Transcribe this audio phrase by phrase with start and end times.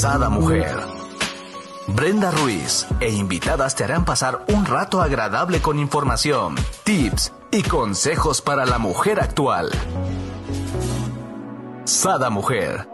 [0.00, 0.76] Sada Mujer.
[1.88, 8.40] Brenda Ruiz e invitadas te harán pasar un rato agradable con información, tips y consejos
[8.40, 9.70] para la mujer actual.
[11.82, 12.86] Sada Mujer.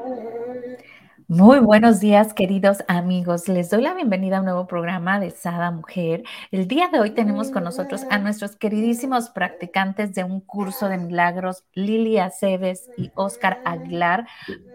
[1.28, 3.48] Muy buenos días, queridos amigos.
[3.48, 6.24] Les doy la bienvenida a un nuevo programa de Sada Mujer.
[6.52, 10.96] El día de hoy tenemos con nosotros a nuestros queridísimos practicantes de un curso de
[10.96, 14.26] milagros, Lilia Aceves y Oscar Aguilar,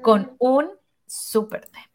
[0.04, 0.68] con un
[1.08, 1.89] súper tema.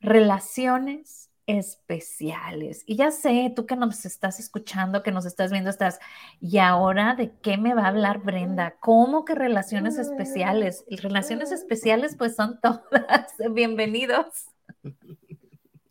[0.00, 2.84] Relaciones especiales.
[2.86, 5.98] Y ya sé, tú que nos estás escuchando, que nos estás viendo, estás,
[6.40, 8.76] ¿y ahora de qué me va a hablar Brenda?
[8.80, 10.84] ¿Cómo que relaciones especiales?
[10.88, 13.34] Y relaciones especiales pues son todas.
[13.52, 14.46] Bienvenidos.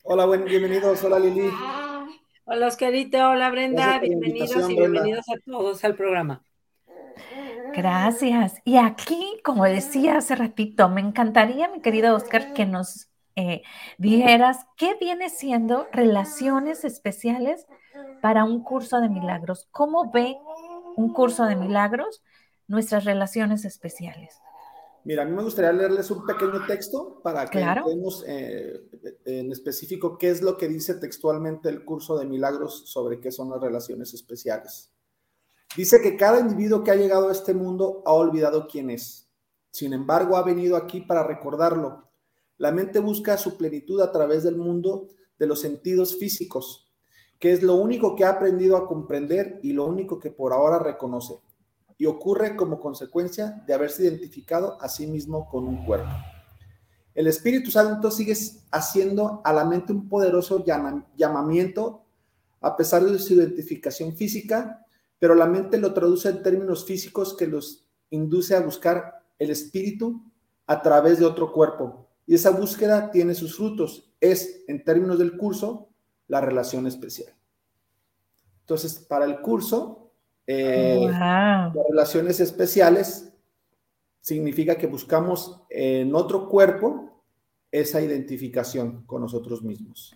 [0.03, 1.03] Hola, buen, bienvenidos.
[1.03, 1.49] Hola Lili.
[2.45, 6.41] Hola Oscarito, hola Brenda, bienvenidos y bienvenidos a todos al programa.
[7.73, 8.61] Gracias.
[8.63, 13.61] Y aquí, como decía hace ratito, me encantaría, mi querido Oscar, que nos eh,
[13.99, 17.67] dijeras qué viene siendo relaciones especiales
[18.19, 19.67] para un curso de milagros.
[19.69, 20.37] ¿Cómo ve
[20.95, 22.23] un curso de milagros
[22.67, 24.39] nuestras relaciones especiales?
[25.03, 28.81] Mira, a mí me gustaría leerles un pequeño texto para que veamos eh,
[29.25, 33.51] en específico qué es lo que dice textualmente el curso de milagros sobre qué son
[33.51, 34.91] las relaciones especiales.
[35.75, 39.29] Dice que cada individuo que ha llegado a este mundo ha olvidado quién es.
[39.69, 42.06] Sin embargo, ha venido aquí para recordarlo
[42.57, 46.89] la mente busca su plenitud a través del mundo de los sentidos físicos,
[47.39, 50.79] que es lo único que ha aprendido a comprender y lo único que por ahora
[50.79, 51.39] reconoce.
[51.99, 56.09] Y ocurre como consecuencia de haberse identificado a sí mismo con un cuerpo.
[57.13, 58.35] El Espíritu Santo sigue
[58.71, 62.03] haciendo a la mente un poderoso llamamiento
[62.61, 64.85] a pesar de su identificación física,
[65.19, 70.21] pero la mente lo traduce en términos físicos que los induce a buscar el espíritu
[70.65, 74.11] a través de otro cuerpo, y esa búsqueda tiene sus frutos.
[74.19, 75.89] Es, en términos del curso,
[76.27, 77.33] la relación especial.
[78.59, 80.11] Entonces, para el curso,
[80.45, 83.33] eh, las relaciones especiales
[84.19, 87.23] significa que buscamos en otro cuerpo
[87.71, 90.13] esa identificación con nosotros mismos.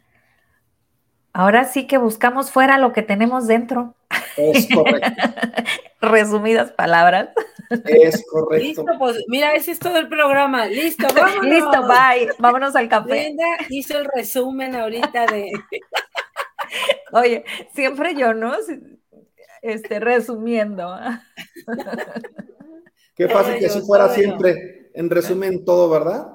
[1.32, 3.96] Ahora sí que buscamos fuera lo que tenemos dentro.
[4.38, 5.09] Es correcto.
[6.02, 7.30] Resumidas palabras.
[7.86, 8.66] Es correcto.
[8.66, 10.66] Listo, pues mira, ese es todo el programa.
[10.66, 11.46] Listo, vámonos.
[11.46, 12.30] Listo, bye.
[12.40, 13.09] Vámonos al café.
[13.09, 15.52] Brenda hizo el resumen ahorita de.
[17.14, 17.44] Oye,
[17.74, 18.53] siempre yo, ¿no?
[19.62, 20.97] Este, resumiendo.
[23.16, 26.28] Qué fácil que así fuera siempre, en resumen todo, ¿verdad?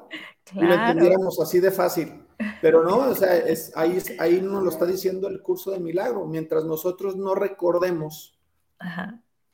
[0.45, 0.67] Claro.
[0.67, 2.26] Y lo entendiéramos así de fácil.
[2.61, 6.27] Pero no, o sea, es, ahí, ahí nos lo está diciendo el curso de milagro.
[6.27, 8.39] Mientras nosotros no recordemos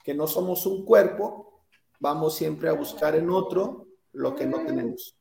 [0.02, 1.62] que no somos un cuerpo,
[2.00, 5.16] vamos siempre a buscar en otro lo que no tenemos.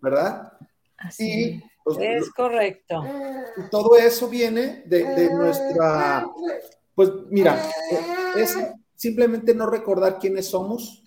[0.00, 0.52] ¿Verdad?
[0.96, 3.02] Así pues, es correcto.
[3.56, 6.26] Y todo eso viene de, de, nuestra,
[6.94, 7.60] pues mira,
[8.36, 8.56] es
[8.94, 11.02] simplemente no recordar quiénes somos,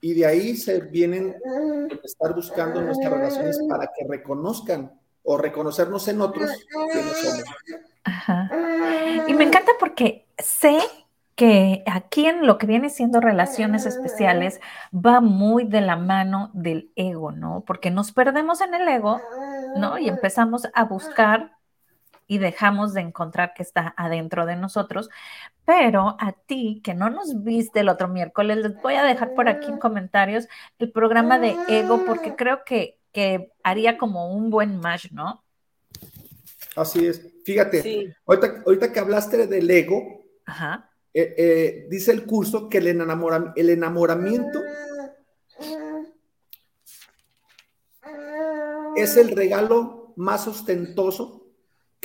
[0.00, 4.92] y de ahí se vienen a estar buscando nuestras relaciones para que reconozcan
[5.22, 6.50] o reconocernos en otros
[6.92, 7.44] quiénes somos.
[8.04, 8.50] Ajá.
[9.26, 10.78] Y me encanta porque sé
[11.34, 14.60] que aquí en lo que viene siendo relaciones especiales
[14.92, 17.62] va muy de la mano del ego, ¿no?
[17.66, 19.20] Porque nos perdemos en el ego,
[19.76, 19.98] ¿no?
[19.98, 21.55] Y empezamos a buscar
[22.26, 25.08] y dejamos de encontrar que está adentro de nosotros.
[25.64, 29.48] Pero a ti, que no nos viste el otro miércoles, les voy a dejar por
[29.48, 30.48] aquí en comentarios
[30.78, 35.42] el programa de Ego, porque creo que, que haría como un buen match, ¿no?
[36.74, 37.22] Así es.
[37.44, 40.24] Fíjate, ahorita, ahorita, que hablaste del ego,
[41.14, 42.86] eh, eh, dice el curso que el,
[43.56, 44.60] el enamoramiento
[48.96, 51.45] es el regalo más ostentoso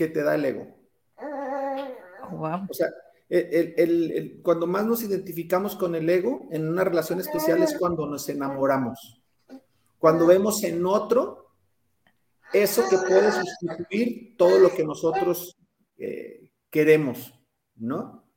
[0.01, 0.67] que te da el ego.
[2.31, 2.89] O sea,
[4.41, 9.21] cuando más nos identificamos con el ego en una relación especial es cuando nos enamoramos.
[9.99, 11.51] Cuando vemos en otro
[12.51, 15.55] eso que puede sustituir todo lo que nosotros
[15.99, 17.31] eh, queremos,
[17.75, 18.27] ¿no?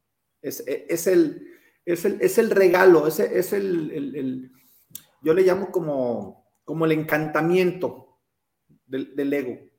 [0.43, 0.61] Es,
[1.07, 1.49] el,
[1.87, 4.53] es, el, regalo, es, es el,
[5.23, 8.21] yo le llamo como, como el encantamiento
[8.87, 9.74] del, del ego.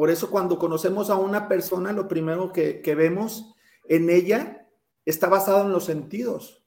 [0.00, 3.54] Por eso cuando conocemos a una persona, lo primero que, vemos
[3.86, 4.66] en ella
[5.04, 6.64] está basado en los sentidos,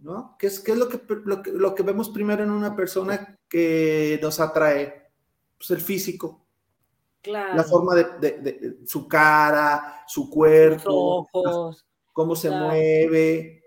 [0.00, 0.36] ¿no?
[0.38, 4.40] ¿Qué es, qué es lo, que, lo, que, vemos primero en una persona que nos
[4.40, 5.10] atrae?
[5.58, 6.46] Pues el físico.
[7.20, 7.56] Claro.
[7.56, 13.64] La forma de, su cara, su cuerpo, ojos, cómo se mueve.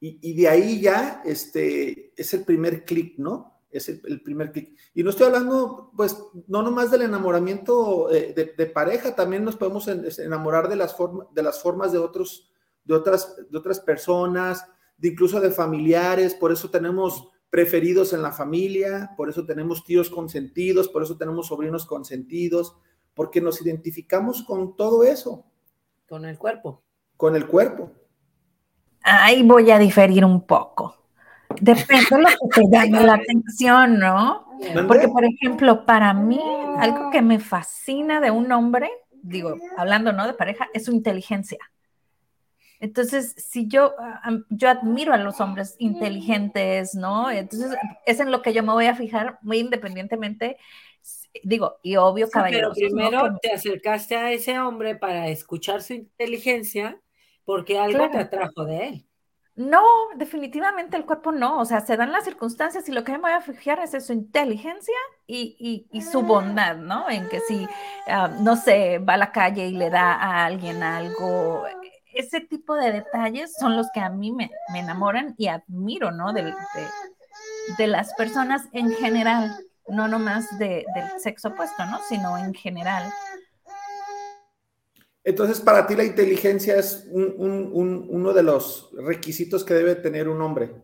[0.00, 3.51] Y, de ahí ya este, es el primer clic, ¿no?
[3.72, 4.76] Es el, primer clic.
[4.94, 6.16] Y no estoy hablando, pues,
[6.46, 10.94] no nomás del enamoramiento eh, de, pareja, también nos podemos enamorar de las,
[11.34, 12.52] de las formas de, otros,
[12.84, 14.66] de, otras, de otras personas,
[14.98, 20.08] de incluso de familiares, por eso tenemos preferidos en la familia, por eso tenemos tíos
[20.08, 22.76] consentidos, por eso tenemos sobrinos consentidos,
[23.14, 25.44] porque nos identificamos con todo eso.
[26.08, 26.82] Con el cuerpo.
[27.16, 27.90] Con el cuerpo.
[29.02, 31.01] Ahí voy a diferir un poco.
[31.60, 34.46] Depende de lo que te llame la atención, ¿no?
[34.86, 36.40] Porque, por ejemplo, para mí,
[36.78, 40.26] algo que me fascina de un hombre, digo, hablando, ¿no?
[40.26, 41.58] De pareja, es su inteligencia.
[42.80, 43.94] Entonces, si yo,
[44.50, 47.30] yo admiro a los hombres inteligentes, ¿no?
[47.30, 47.76] Entonces,
[48.06, 50.56] es en lo que yo me voy a fijar muy independientemente,
[51.44, 57.00] digo, y obvio, sí, Pero primero te acercaste a ese hombre para escuchar su inteligencia,
[57.44, 59.06] porque algo te atrajo de él.
[59.54, 59.82] No,
[60.16, 63.32] definitivamente el cuerpo no, o sea, se dan las circunstancias y lo que me voy
[63.32, 64.96] a fijar es su inteligencia
[65.26, 67.10] y, su bondad, ¿no?
[67.10, 67.68] En que si,
[68.06, 71.64] ah, no sé, va a la calle y le da a alguien algo,
[72.14, 76.32] ese tipo de detalles son los que a mí me, enamoran y admiro, ¿no?
[76.32, 76.54] De,
[77.76, 79.54] de, las personas en general,
[79.86, 80.86] no nomás del
[81.18, 81.98] sexo opuesto, ¿no?
[82.08, 83.12] Sino en general.
[85.24, 90.74] Entonces, para ti la inteligencia es uno de los requisitos que debe tener un hombre.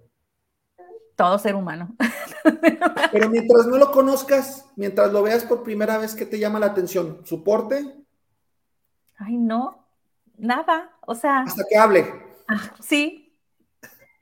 [1.17, 1.97] Todo ser humano.
[3.13, 6.67] Pero mientras no lo conozcas, mientras lo veas por primera vez, ¿qué te llama la
[6.67, 7.23] atención?
[7.25, 7.97] ¿Su porte?
[9.17, 9.89] Ay, no,
[10.37, 10.97] nada.
[11.07, 11.41] O sea.
[11.41, 12.07] Hasta que hable.
[12.47, 13.37] Ah, sí.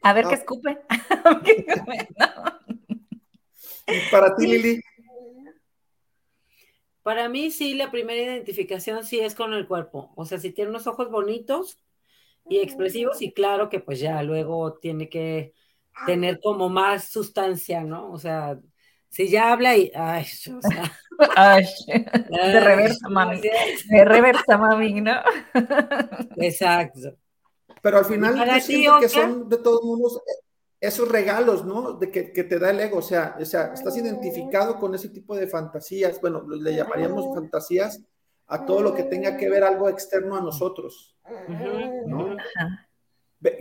[0.02, 0.78] A ver qué escupe.
[4.10, 4.80] para ti, Lili.
[7.06, 10.11] Para mí sí, la primera identificación sí es con el cuerpo.
[10.17, 11.79] O sea, si tiene unos ojos bonitos
[12.49, 15.55] y expresivos, y claro que pues ya luego tiene que
[16.05, 18.11] tener como más sustancia, ¿no?
[18.11, 18.58] O sea,
[19.08, 20.99] si ya habla y, ay, o sea,
[21.37, 25.20] ay, de reversa, mami, de reversa, mami, ¿no?
[26.38, 27.17] Exacto.
[27.82, 28.35] Pero al final,
[28.69, 30.20] yo que son de todos modos
[30.81, 31.93] esos regalos, ¿no?
[31.94, 35.34] De que, te da el ego, o sea, o sea, estás identificado con ese tipo
[35.34, 38.00] de fantasías, bueno, le llamaríamos fantasías
[38.46, 41.17] a todo lo que tenga que ver algo externo a nosotros,
[42.06, 42.37] ¿no?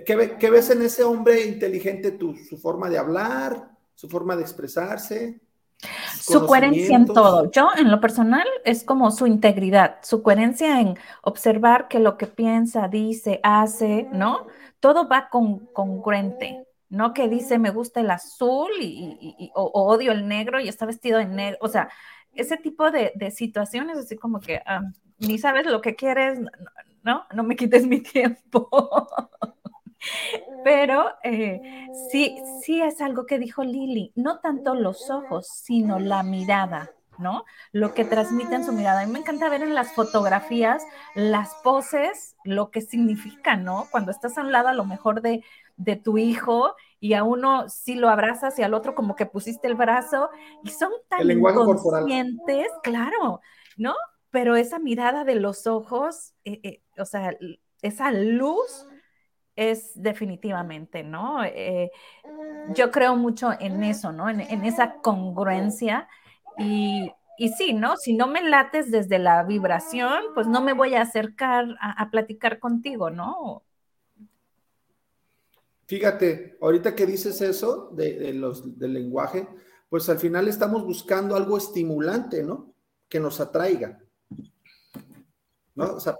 [0.05, 2.35] ¿Qué, ves en ese hombre inteligente tú?
[2.35, 3.71] ¿Su forma de hablar?
[3.93, 5.39] ¿Su forma de expresarse?
[6.19, 7.51] Su coherencia en todo.
[7.51, 12.27] Yo, en lo personal, es como su integridad, su coherencia en observar que lo que
[12.27, 14.47] piensa, dice, hace, ¿no?
[14.79, 20.27] Todo va con, congruente no que dice me gusta el azul y, o, odio el
[20.27, 21.89] negro y está vestido en negro, o sea,
[22.33, 24.81] ese tipo de, situaciones así como que ah,
[25.19, 26.39] ni sabes lo que quieres,
[27.03, 28.69] no, no me quites mi tiempo.
[30.63, 36.23] Pero eh, sí, sí es algo que dijo Lili, no tanto los ojos, sino la
[36.23, 37.45] mirada, ¿no?
[37.71, 39.01] Lo que transmite en su mirada.
[39.01, 40.83] A mí me encanta ver en las fotografías
[41.15, 43.87] las poses, lo que significa, ¿no?
[43.91, 45.43] Cuando estás a un lado a lo mejor de,
[45.77, 49.67] de tu hijo y a uno sí lo abrazas y al otro como que pusiste
[49.67, 50.29] el brazo
[50.63, 51.19] y son tan
[52.83, 53.41] claro,
[53.77, 53.93] ¿no?
[54.31, 57.37] Pero esa mirada de los ojos, eh, eh, o sea,
[57.81, 58.87] esa luz
[59.55, 61.43] es definitivamente, ¿no?
[61.43, 61.91] Eh,
[62.73, 64.29] yo creo mucho en eso, ¿no?
[64.29, 66.07] En, esa congruencia
[66.57, 67.95] y, y, sí, ¿no?
[67.97, 72.09] Si no me lates desde la vibración, pues no me voy a acercar a, a
[72.09, 73.63] platicar contigo, ¿no?
[75.87, 79.47] Fíjate, ahorita que dices eso de, los, del lenguaje,
[79.89, 82.73] pues al final estamos buscando algo estimulante, ¿no?
[83.07, 83.99] Que nos atraiga.
[85.75, 85.95] ¿No?
[85.95, 86.17] O sea,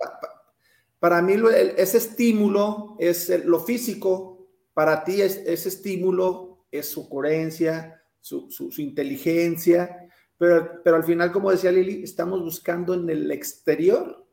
[1.00, 1.34] para mí
[1.78, 10.82] ese estímulo es lo físico, para ti ese estímulo es su coherencia, su, inteligencia, pero,
[10.84, 14.26] pero al final, como decía Lili, estamos buscando en el exterior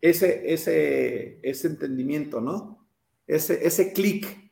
[0.00, 2.79] ese, ese, ese entendimiento, ¿no?
[3.30, 4.50] Ese, ese clic,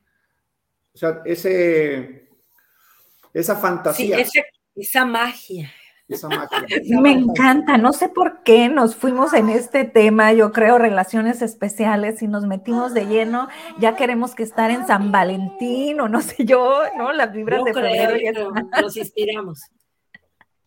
[0.95, 2.29] o sea, ese,
[3.35, 4.25] esa fantasía.
[4.25, 4.41] Sí,
[4.77, 5.73] esa magia.
[6.07, 6.67] Esa magia.
[7.01, 12.23] Me encanta, no sé por qué nos fuimos en este tema, yo creo, relaciones especiales
[12.23, 16.45] y nos metimos de lleno, ya queremos que estar en San Valentín o no sé
[16.45, 17.13] yo, ¿no?
[17.13, 18.53] Las vibras de febrero.
[18.81, 19.61] nos inspiramos.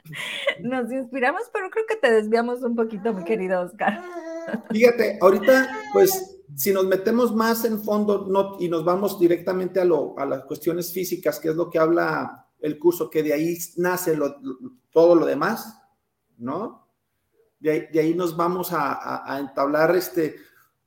[0.59, 4.01] Nos inspiramos, pero creo que te desviamos un poquito, mi querido Oscar.
[4.71, 10.17] Fíjate, ahorita, pues si nos metemos más en fondo y nos vamos directamente a, lo,
[10.17, 14.17] a las cuestiones físicas, que es lo que habla el curso, que de ahí nace
[14.91, 15.77] todo lo demás,
[16.37, 16.87] ¿no?
[17.59, 20.35] De ahí, nos vamos a, entablar este,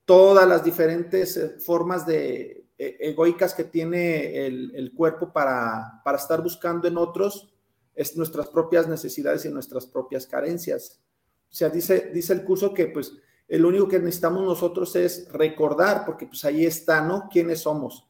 [0.04, 6.42] todas las diferentes eh, formas de, e, egoicas que tiene el, cuerpo para, para, estar
[6.42, 7.54] buscando en otros
[7.94, 11.00] es nuestras propias necesidades y nuestras propias carencias.
[11.49, 13.12] O sea, dice, dice el curso que pues
[13.48, 17.28] el único que necesitamos nosotros es recordar, porque pues ahí está, ¿no?
[17.30, 18.06] ¿Quiénes somos?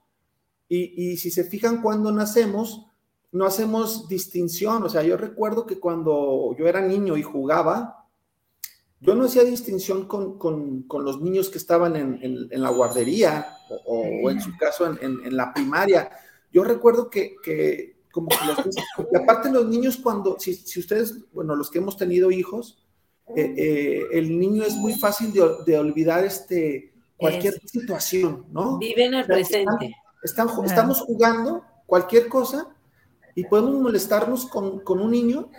[0.69, 2.87] Y, y si se fijan cuando nacemos,
[3.33, 4.83] no hacemos distinción.
[4.85, 8.05] O sea, yo recuerdo que cuando yo era niño y jugaba,
[9.05, 13.47] yo no hacía distinción con, los niños que estaban en, la guardería
[13.85, 16.11] o, en su caso en, la primaria.
[16.51, 17.37] Yo recuerdo que,
[18.11, 18.77] como que los,
[19.13, 22.84] y aparte los niños cuando, si, ustedes, bueno, los que hemos tenido hijos,
[23.37, 28.79] eh, eh, el niño es muy fácil de, olvidar este, cualquier situación, ¿no?
[28.79, 29.95] Vive en el presente.
[30.23, 32.69] Estamos jugando cualquier cosa
[33.35, 35.51] y podemos molestarnos con, con un niño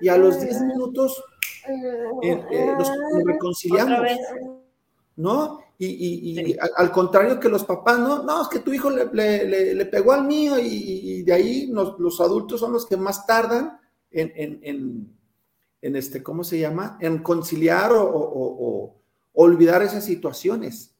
[0.00, 1.22] y a los 10 minutos
[2.22, 2.90] eh, eh, nos,
[3.24, 4.08] reconciliamos,
[5.16, 5.60] ¿no?
[5.80, 10.12] Y, al contrario que los papás, no, no, es que tu hijo le, le, pegó
[10.12, 13.78] al mío y, de ahí los adultos son los que más tardan
[14.10, 15.17] en, en, en,
[15.82, 16.98] este, ¿cómo se llama?
[17.00, 18.94] En conciliar o, o,
[19.32, 20.96] olvidar esas situaciones.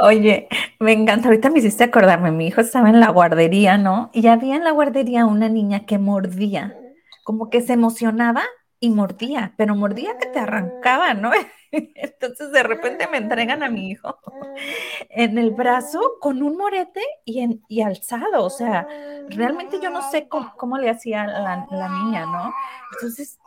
[0.00, 0.48] Oye,
[0.80, 4.10] me encanta, ahorita me hiciste acordarme, mi hijo estaba en la guardería, ¿no?
[4.12, 6.76] Y había en la guardería una niña que mordía,
[7.22, 8.42] como que se emocionaba
[8.80, 11.30] y mordía, pero mordía que te arrancaba, ¿no?
[11.94, 14.18] Entonces de repente me entregan a mi hijo
[15.10, 18.86] en el brazo con un morete y, en, y alzado, o sea,
[19.28, 22.52] realmente yo no sé cómo, le hacía la, la niña, ¿no?
[22.92, 23.38] Entonces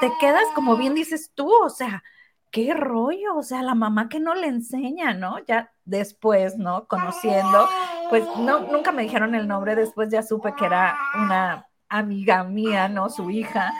[0.00, 2.02] te quedas, como bien dices tú, o sea,
[2.50, 5.38] qué rollo, o sea, la mamá que no le enseña, ¿no?
[5.46, 6.86] Ya después, ¿no?
[6.86, 7.68] Conociendo,
[8.10, 12.88] pues no, nunca me dijeron el nombre, después ya supe que era una amiga mía,
[12.88, 13.08] ¿no?
[13.08, 13.72] Su hija.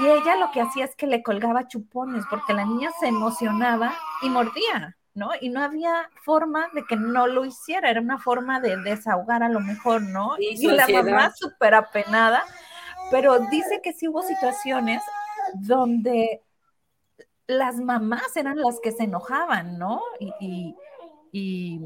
[0.00, 3.94] Y ella lo que hacía es que le colgaba chupones porque la niña se emocionaba
[4.22, 5.30] y mordía, ¿no?
[5.40, 9.48] Y no había forma de que no lo hiciera, era una forma de desahogar a
[9.48, 10.36] lo mejor, ¿no?
[10.38, 12.44] y la mamá súper apenada,
[13.10, 15.02] pero dice que sí hubo situaciones
[15.54, 16.42] donde
[17.46, 20.02] las mamás eran las que se enojaban, ¿no?
[20.20, 20.76] y,
[21.32, 21.80] y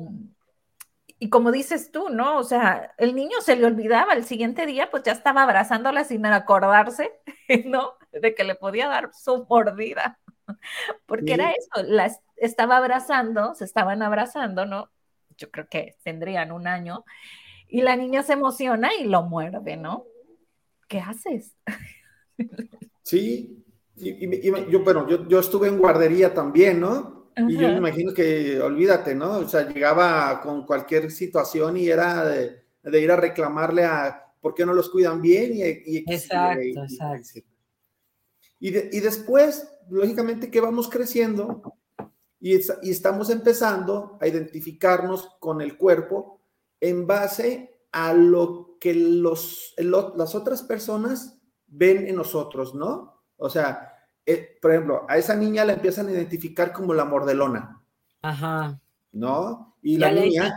[1.23, 2.37] y como dices tú, ¿no?
[2.37, 6.27] O sea, el niño se le olvidaba, el siguiente día pues ya estaba abrazándola sin
[6.27, 7.13] acordarse,
[7.65, 7.93] ¿no?
[8.13, 10.19] De que le podía dar su mordida.
[11.07, 14.91] Porque era eso, la estaba abrazando, se estaban abrazando, ¿no?
[15.37, 17.05] Yo creo que tendrían un año.
[17.69, 20.05] Y la niña se emociona y lo muerde, ¿no?
[20.89, 21.57] ¿Qué haces?
[23.03, 23.65] Sí,
[23.97, 27.23] y, yo, bueno, yo, yo estuve en guardería también, ¿no?
[27.37, 29.39] Y yo me imagino que, olvídate, ¿no?
[29.39, 34.67] O sea, llegaba con cualquier situación y era de, ir a reclamarle a por qué
[34.67, 37.41] no los cuidan bien y, exacto, exacto.
[38.63, 41.75] Y, y, después, lógicamente que vamos creciendo
[42.39, 46.41] y, y, estamos empezando a identificarnos con el cuerpo
[46.81, 53.25] en base a lo que los, las otras personas ven en nosotros, ¿no?
[53.37, 57.83] O sea, eh, por ejemplo, a esa niña la empiezan a identificar como la mordelona.
[58.23, 58.81] Ajá.
[59.11, 59.75] ¿No?
[59.83, 60.57] Y la niña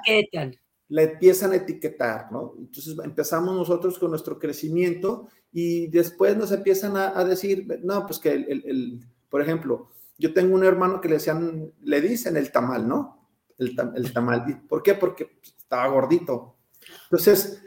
[0.89, 2.53] la empiezan a etiquetar, ¿no?
[2.57, 8.33] Entonces empezamos nosotros con nuestro crecimiento y después nos empiezan a, decir, no, pues que
[8.33, 8.99] el,
[9.29, 13.29] por ejemplo, yo tengo un hermano que le decían, le dicen el tamal, ¿no?
[13.57, 14.63] El, el tamal.
[14.67, 14.93] ¿Por qué?
[14.93, 16.57] Porque estaba gordito.
[17.05, 17.61] Entonces,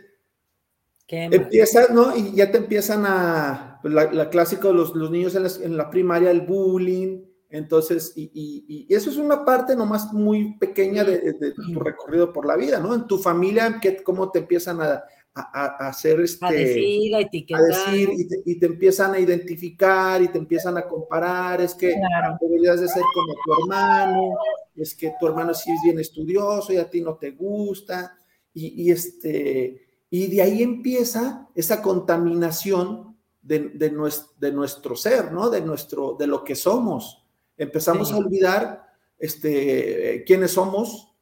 [1.11, 2.15] Empiezas, ¿no?
[2.15, 5.89] Y ya te empiezan a, pues, la, la clásica de los, los niños en la,
[5.89, 11.33] primaria, el bullying, entonces, y, y, y, eso es una parte nomás muy pequeña de,
[11.33, 12.95] de, tu recorrido por la vida, ¿no?
[12.95, 15.03] En tu familia, ¿qué, ¿cómo te empiezan a,
[15.35, 16.45] a, a hacer este...
[16.45, 17.63] A decir, a etiquetar.
[17.63, 21.75] A decir, y te, y te, empiezan a identificar, y te empiezan a comparar, es
[21.75, 21.95] que
[22.41, 24.35] deberías de ser como tu hermano,
[24.77, 28.17] es que tu hermano sí es bien estudioso y a ti no te gusta,
[28.53, 35.51] y, y este y de ahí empieza esa contaminación de, nuestro, ser, ¿no?
[35.51, 37.25] De, nuestro, de lo que somos.
[37.59, 38.87] Empezamos a olvidar
[39.19, 41.13] este, quiénes somos.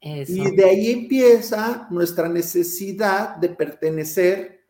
[0.00, 4.64] Y de ahí empieza nuestra necesidad de pertenecer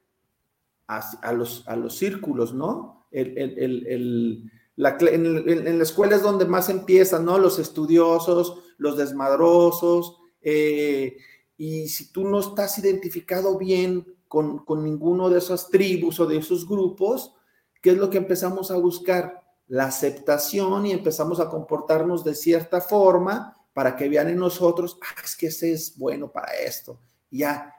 [0.87, 3.07] a, los, a los círculos, ¿no?
[3.11, 7.39] en, la escuela es donde más empiezan, ¿no?
[7.39, 11.17] Los estudiosos, los desmadrosos, eh,
[11.57, 16.37] y si tú no estás identificado bien con, con ninguno de esas tribus o de
[16.37, 17.35] esos grupos,
[17.81, 19.46] ¿qué es lo que empezamos a buscar?
[19.69, 25.21] La aceptación y empezamos a comportarnos de cierta forma para que vean en nosotros, ah,
[25.23, 26.99] es que ese es bueno para esto.
[27.31, 27.75] Y ya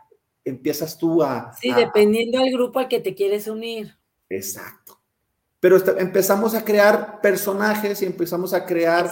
[0.46, 1.54] empiezas tú a...
[1.60, 3.98] Sí, dependiendo del grupo al que te quieres unir.
[4.30, 5.00] Exacto.
[5.60, 9.12] Pero empezamos a crear personajes y empezamos a crear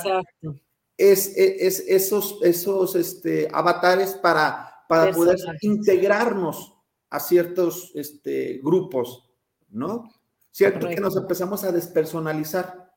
[0.97, 6.73] es, es, esos, esos este, avatares para, para poder integrarnos
[7.09, 9.27] a ciertos este, grupos,
[9.69, 10.11] ¿no?
[10.55, 12.89] Cierto que nos empezamos a despersonalizar,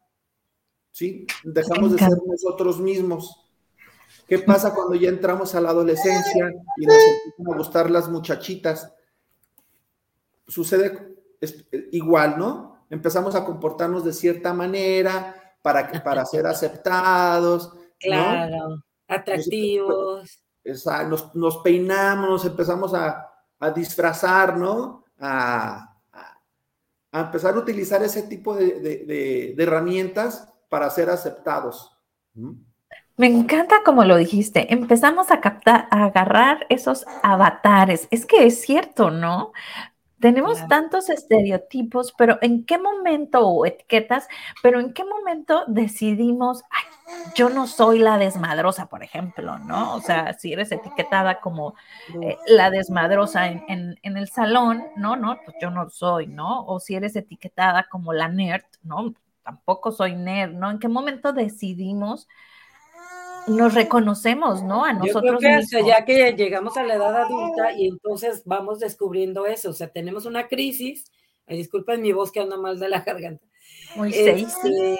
[0.92, 1.26] ¿sí?
[1.42, 3.50] Dejamos de ser nosotros mismos.
[4.28, 8.94] ¿Qué pasa cuando ya entramos a la adolescencia y nos empiezan a gustar las muchachitas?
[10.46, 11.16] Sucede
[11.90, 12.86] igual, ¿no?
[12.90, 17.72] Empezamos a comportarnos de cierta manera para, para ser aceptados.
[17.98, 20.44] Claro, atractivos.
[20.64, 25.06] Nos, nos, peinamos, nos empezamos a, a disfrazar, ¿no?
[25.18, 25.87] A,
[27.12, 31.96] a, empezar a utilizar ese tipo de, de, de, herramientas para ser aceptados.
[33.16, 38.06] Me encanta como lo dijiste, empezamos a captar, a agarrar esos avatares.
[38.10, 39.52] Es que es cierto, ¿no?
[40.20, 44.26] Tenemos tantos estereotipos, pero ¿en qué momento, o etiquetas,
[44.62, 46.87] pero en qué momento decidimos, ay,
[47.34, 49.94] yo no soy la desmadrosa, por ejemplo, ¿no?
[49.94, 51.74] O sea, si eres etiquetada como
[52.22, 56.64] eh, la desmadrosa en, en, el salón, no, no, pues yo no soy, ¿no?
[56.66, 59.14] O si eres etiquetada como la nerd, ¿no?
[59.42, 60.70] Tampoco soy nerd, ¿no?
[60.70, 62.28] ¿En qué momento decidimos?
[63.48, 64.84] nos reconocemos, ¿no?
[64.84, 68.78] A nosotros Yo creo que ya que llegamos a la edad adulta y entonces vamos
[68.78, 71.10] descubriendo eso, o sea, tenemos una crisis,
[71.46, 73.47] disculpen mi voz que anda mal de la garganta.
[73.96, 74.98] Este,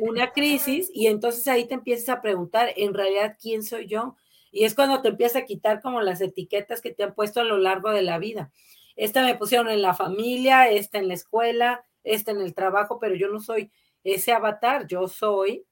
[0.00, 4.16] una crisis y entonces ahí te empiezas a preguntar, en realidad, ¿quién soy yo?
[4.50, 7.44] Y es cuando te empiezas a quitar como las etiquetas que te han puesto a
[7.44, 8.50] lo largo de la vida.
[8.96, 13.14] Esta me pusieron en la familia, esta en la escuela, esta en el trabajo, pero
[13.14, 13.70] yo no soy
[14.02, 15.66] ese avatar, yo soy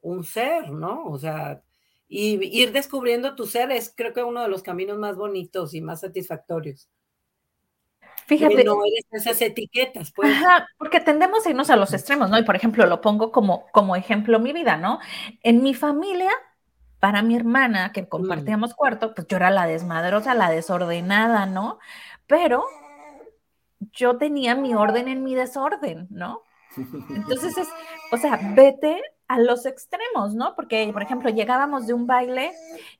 [0.00, 1.04] un ser, ¿no?
[1.06, 1.62] O sea,
[2.08, 5.80] y ir descubriendo tu ser es creo que uno de los caminos más bonitos y
[5.80, 6.88] más satisfactorios.
[8.26, 8.64] Fíjate.
[8.64, 10.30] no eres esas etiquetas, pues.
[10.32, 12.38] Ajá, porque tendemos a irnos a los extremos, ¿no?
[12.38, 15.00] Y por ejemplo, lo pongo como, como ejemplo mi vida, ¿no?
[15.42, 16.30] En mi familia,
[17.00, 18.06] para mi hermana, que mm.
[18.06, 21.78] compartíamos cuarto, pues yo era la desmadrosa, la desordenada, ¿no?
[22.26, 22.64] Pero
[23.92, 26.42] yo tenía mi orden en mi desorden, ¿no?
[26.76, 27.68] Entonces es,
[28.12, 30.54] o sea, vete a los extremos, ¿no?
[30.54, 32.52] Porque, por ejemplo, llegábamos de un baile,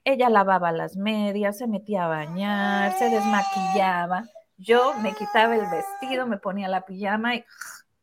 [0.04, 4.24] ella lavaba las medias, se metía a bañar, se desmaquillaba,
[4.56, 7.44] yo me quitaba el vestido, me ponía la pijama y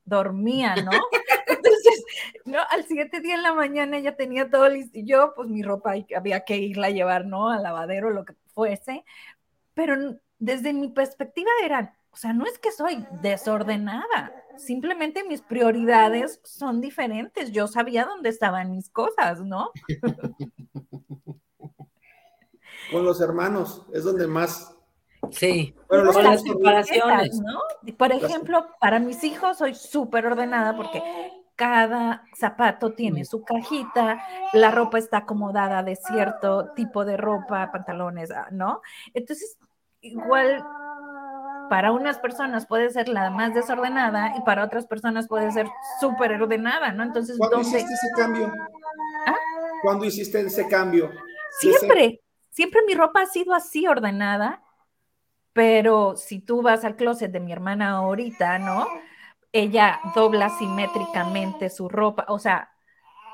[0.06, 0.92] dormía, ¿no?
[1.48, 2.04] Entonces,
[2.46, 2.60] ¿no?
[2.70, 5.94] Al siguiente día en la mañana ella tenía todo listo y yo, pues mi ropa
[6.16, 7.50] había que irla a llevar, ¿no?
[7.50, 9.06] Al lavadero, lo que fuese,
[9.74, 9.96] pero
[10.40, 16.82] desde mi perspectiva eran, o sea, no es que soy desordenada, simplemente mis prioridades son
[16.82, 17.52] diferentes.
[17.52, 19.72] Yo sabía dónde estaban mis cosas, ¿no?
[22.92, 24.76] Con los hermanos, es donde más.
[25.32, 27.40] Sí, bueno, las comparaciones.
[27.42, 27.62] ¿no?
[27.98, 31.04] Por ejemplo, para mis hijos soy súper ordenada porque
[31.56, 38.32] cada zapato tiene su cajita, la ropa está acomodada de cierto tipo de ropa, pantalones,
[38.32, 38.82] ah, ¿no?
[39.14, 39.58] Entonces,
[40.00, 40.64] igual
[41.70, 45.68] para unas personas puede ser la más desordenada y para otras personas puede ser
[46.00, 47.04] súper ordenada, ¿no?
[47.04, 48.54] Entonces, ¿cuándo hiciste ese cambio?
[49.28, 49.36] ¿Ah?
[49.82, 51.12] ¿Cuándo hiciste ese cambio?
[51.60, 54.64] Siempre, siempre mi ropa ha sido así ordenada,
[55.60, 58.88] pero si tú vas al closet de mi hermana ahorita, ¿no?
[59.52, 62.72] Ella dobla simétricamente su ropa, o sea,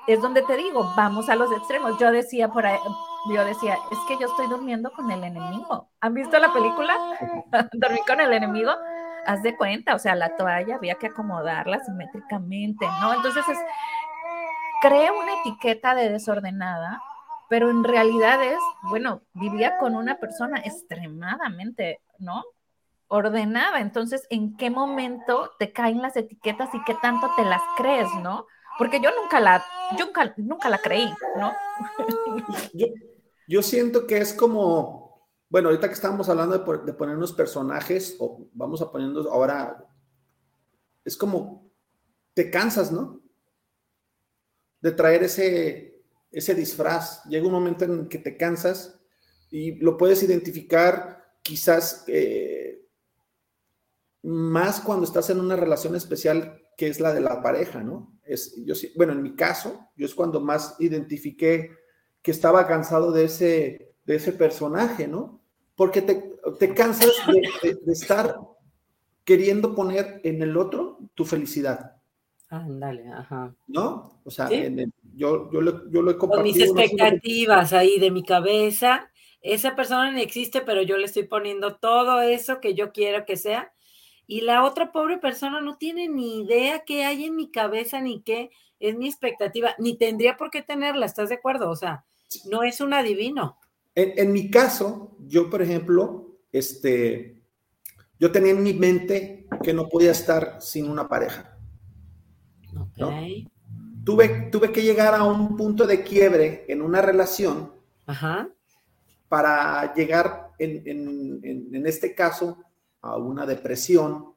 [0.08, 2.00] es donde te digo, vamos a los extremos.
[2.00, 2.80] Yo decía por ahí,
[3.32, 5.92] yo decía, es que yo estoy durmiendo con el enemigo.
[6.02, 6.96] ¿Han visto la película?
[7.74, 8.72] Dormí con el enemigo.
[9.28, 13.14] Haz de cuenta, o sea, la toalla había que acomodarla simétricamente, ¿no?
[13.14, 13.60] Entonces es,
[14.82, 17.04] creo una etiqueta de desordenada,
[17.50, 18.58] pero en realidad es,
[18.90, 22.44] bueno, vivía con una persona extremadamente, ¿no?
[23.08, 23.80] Ordenada.
[23.80, 28.48] Entonces, ¿en qué momento te caen las etiquetas y qué tanto te las crees, ¿no?
[28.78, 29.64] Porque yo nunca la,
[29.98, 31.54] yo nunca, nunca la creí, ¿no?
[33.48, 38.50] Yo siento que es como, bueno, ahorita que estamos hablando de, de ponernos personajes, o
[38.54, 39.86] vamos a ponernos ahora,
[41.04, 41.72] es como,
[42.34, 43.22] te cansas, ¿no?
[44.82, 47.24] De traer ese, ese disfraz.
[47.26, 49.00] Llega un momento en que te cansas
[49.50, 52.82] y lo puedes identificar quizás eh,
[54.24, 58.18] más cuando estás en una relación especial que es la de la pareja, ¿no?
[58.24, 61.70] Es, yo, bueno, en mi caso, yo es cuando más identifiqué
[62.24, 65.40] que estaba cansado de ese, de ese personaje, ¿no?
[65.76, 67.12] Porque te, cansas
[67.62, 68.40] de, estar
[69.24, 71.98] queriendo poner en el otro tu felicidad.
[72.50, 73.54] Ándale, ajá.
[73.68, 74.20] ¿No?
[74.24, 76.28] O sea, yo, yo, lo, yo lo he compartido.
[76.30, 79.12] Con mis expectativas ahí de mi cabeza,
[79.46, 83.38] esa persona no existe, pero yo le estoy poniendo todo eso que yo quiero que
[83.38, 83.72] sea.
[84.28, 88.22] y la otra pobre persona no tiene ni idea qué hay en mi cabeza ni
[88.22, 91.70] qué es mi expectativa, ni tendría por qué tenerla, ¿estás de acuerdo?
[91.70, 92.06] O sea,
[92.50, 93.60] no es un adivino.
[93.94, 97.42] En, mi caso, yo, por ejemplo, este,
[98.20, 101.58] yo tenía en mi mente que no podía estar sin una pareja.
[104.04, 107.72] Tuve, tuve que llegar a un punto de quiebre en una relación
[109.28, 112.58] para llegar, en, en este caso,
[113.02, 114.34] a una depresión,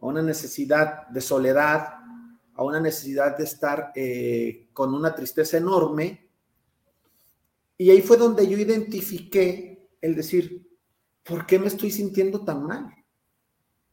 [0.00, 1.98] a una necesidad de soledad,
[2.58, 6.28] a una necesidad de estar eh, con una tristeza enorme.
[7.76, 10.68] Y ahí fue donde yo identifiqué el decir,
[11.22, 12.92] ¿por qué me estoy sintiendo tan mal?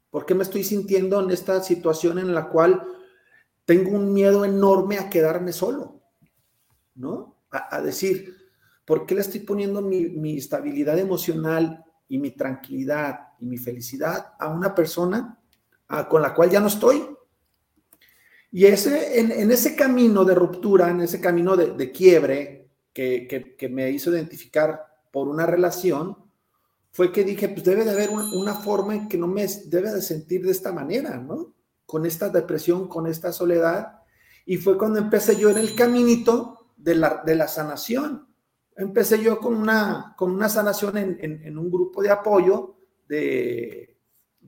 [0.10, 2.84] ¿Por qué me estoy sintiendo en esta situación en la cual
[3.66, 6.02] tengo un miedo enorme a quedarme solo?
[6.96, 7.36] ¿No?
[7.52, 8.36] A, decir,
[8.86, 14.34] ¿por qué le estoy poniendo mi, mi estabilidad emocional y mi tranquilidad y mi felicidad
[14.40, 15.40] a una persona
[16.10, 17.06] con la cual ya no estoy.
[18.52, 24.12] Y ese, en, ese camino de ruptura, en ese camino de, quiebre que, me hizo
[24.12, 26.18] identificar por una relación,
[26.92, 30.02] fue que dije, pues debe de haber una, forma en que no me debe de
[30.02, 31.54] sentir de esta manera, ¿no?
[31.86, 34.00] Con esta depresión, con esta soledad.
[34.46, 38.28] Y fue cuando empecé yo en el caminito de la, de la sanación
[38.76, 42.76] empecé yo con una, con una sanación en, un grupo de apoyo
[43.08, 43.98] de,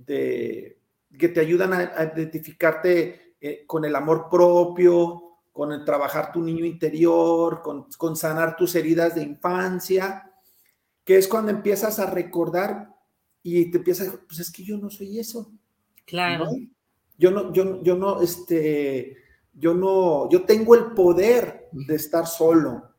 [0.06, 6.66] que te ayudan a, identificarte eh, con el amor propio, con el trabajar tu niño
[6.66, 10.32] interior, con, con, sanar tus heridas de infancia,
[11.04, 12.94] que es cuando empiezas a recordar
[13.42, 15.52] y te empiezas, pues es que yo no soy eso.
[16.06, 16.50] Claro.
[17.18, 19.18] Yo no, yo, yo no, este,
[19.54, 22.97] yo no, yo tengo el poder de estar solo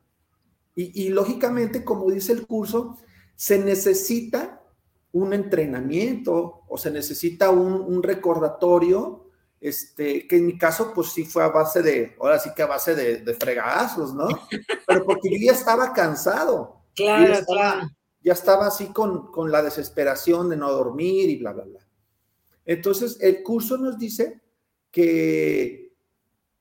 [0.80, 2.98] y, lógicamente, como dice el curso,
[3.34, 4.62] se necesita
[5.10, 9.28] un entrenamiento o se necesita un, recordatorio,
[9.60, 12.66] este, que en mi caso, pues sí fue a base de, ahora sí que a
[12.66, 14.28] base de, de fregazos, ¿no?
[14.86, 16.84] Pero porque yo ya estaba cansado.
[16.94, 21.54] Claro, ya estaba, Ya estaba así con, con la desesperación de no dormir y bla,
[21.54, 21.80] bla, bla.
[22.64, 24.40] Entonces, el curso nos dice
[24.92, 25.92] que,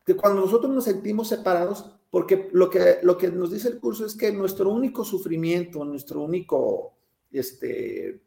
[0.04, 4.06] que cuando nosotros nos sentimos separados, porque lo que, lo que nos dice el curso
[4.06, 6.98] es que nuestro único sufrimiento, nuestro único
[7.32, 8.22] este,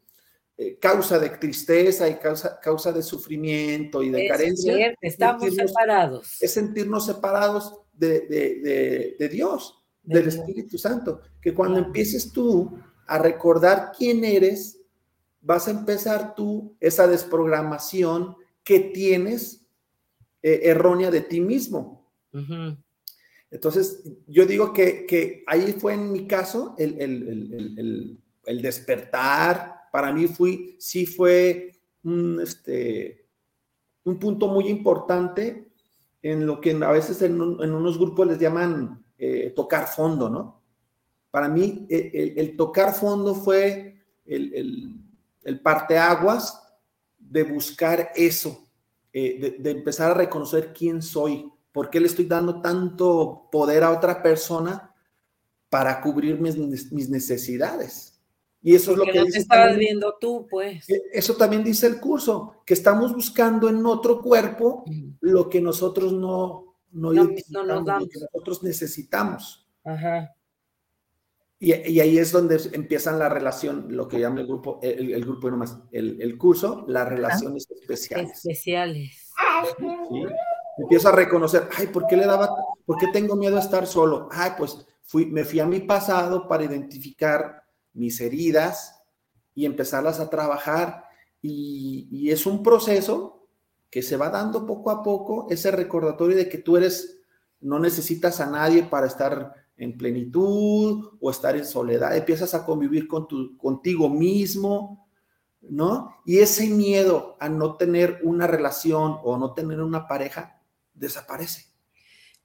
[0.57, 4.95] eh, causa de tristeza y causa, causa de sufrimiento y de carencia.
[5.01, 6.41] estamos separados.
[6.41, 11.21] Es sentirnos separados de, Dios, del Espíritu Santo.
[11.41, 14.79] Que cuando empieces tú a recordar quién eres,
[15.41, 19.65] vas a empezar tú esa desprogramación que tienes
[20.43, 22.07] eh, errónea de ti mismo.
[23.51, 29.89] Entonces, yo digo que, ahí fue en mi caso el, despertar.
[29.91, 33.27] Para mí fui, sí fue un, este,
[34.05, 35.67] un punto muy importante
[36.21, 40.61] en lo que a veces en, unos grupos les llaman eh, tocar fondo, ¿no?
[41.29, 45.03] Para mí e, el, tocar fondo fue el,
[45.43, 46.61] el, parteaguas
[47.19, 48.65] de buscar eso,
[49.11, 53.91] eh, de empezar a reconocer quién soy, ¿Por qué le estoy dando tanto poder a
[53.91, 54.93] otra persona
[55.69, 58.19] para cubrir mis, necesidades?
[58.61, 60.87] Y eso es lo que no estabas viendo tú, pues.
[60.89, 64.83] E, eso también dice el curso, que estamos buscando en otro cuerpo
[65.21, 69.67] lo que nosotros no, no, lo que nosotros necesitamos.
[69.83, 70.35] Ajá.
[71.63, 75.77] Y, ahí es donde empiezan la relación, lo que llama el grupo, el, grupo nomás,
[75.91, 78.31] el, el curso, las relaciones especiales.
[78.31, 79.31] Especiales.
[79.77, 80.25] ¿Sí?
[80.81, 82.49] Empiezo a reconocer, ay, ¿por qué le daba,
[82.85, 84.27] por qué tengo miedo a estar solo?
[84.31, 87.63] Ay, pues fui, me fui a mi pasado para identificar
[87.93, 89.01] mis heridas
[89.53, 91.05] y empezarlas a trabajar.
[91.41, 93.47] Y, es un proceso
[93.89, 97.19] que se va dando poco a poco, ese recordatorio de que tú eres,
[97.59, 103.07] no necesitas a nadie para estar en plenitud o estar en soledad, empiezas a convivir
[103.07, 105.09] con tu, contigo mismo,
[105.61, 106.15] ¿no?
[106.25, 110.60] Y ese miedo a no tener una relación o no tener una pareja
[111.01, 111.65] desaparece.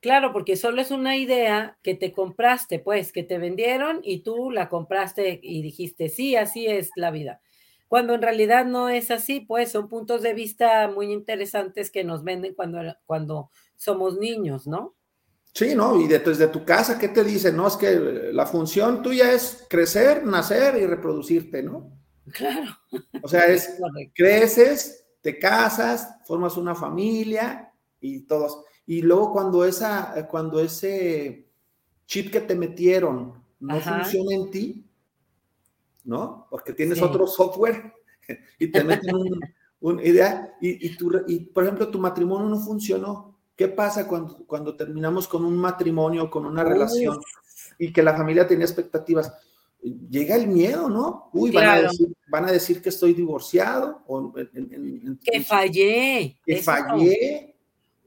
[0.00, 4.50] Claro, porque solo es una idea que te compraste, pues, que te vendieron y tú
[4.50, 7.40] la compraste y dijiste, sí, así es la vida.
[7.88, 12.24] Cuando en realidad no es así, pues son puntos de vista muy interesantes que nos
[12.24, 14.96] venden cuando, cuando somos niños, ¿no?
[15.52, 15.98] Sí, ¿no?
[16.00, 17.56] Y desde tu casa, ¿qué te dicen?
[17.56, 17.90] No, es que
[18.32, 21.90] la función tuya es crecer, nacer y reproducirte, ¿no?
[22.32, 22.76] Claro.
[23.22, 23.78] O sea, es
[24.14, 27.65] creces, te casas, formas una familia
[28.00, 28.62] y todos.
[28.86, 31.48] Y luego cuando, esa, cuando ese
[32.06, 34.84] chip que te metieron no funciona en ti,
[36.04, 36.46] ¿no?
[36.50, 37.92] Porque tienes otro software
[38.58, 39.16] y te meten
[39.80, 43.36] una idea, y, y, y, por ejemplo, tu matrimonio no funcionó.
[43.54, 47.18] ¿Qué pasa cuando, cuando terminamos con un matrimonio, con una relación
[47.78, 49.32] y que la familia tenía expectativas?
[49.80, 51.30] Llega el miedo, ¿no?
[51.32, 54.02] Uy, van, a decir, van, a decir, que estoy divorciado.
[54.06, 56.38] O que fallé.
[56.44, 57.34] Que fallé.
[57.34, 57.55] Eh,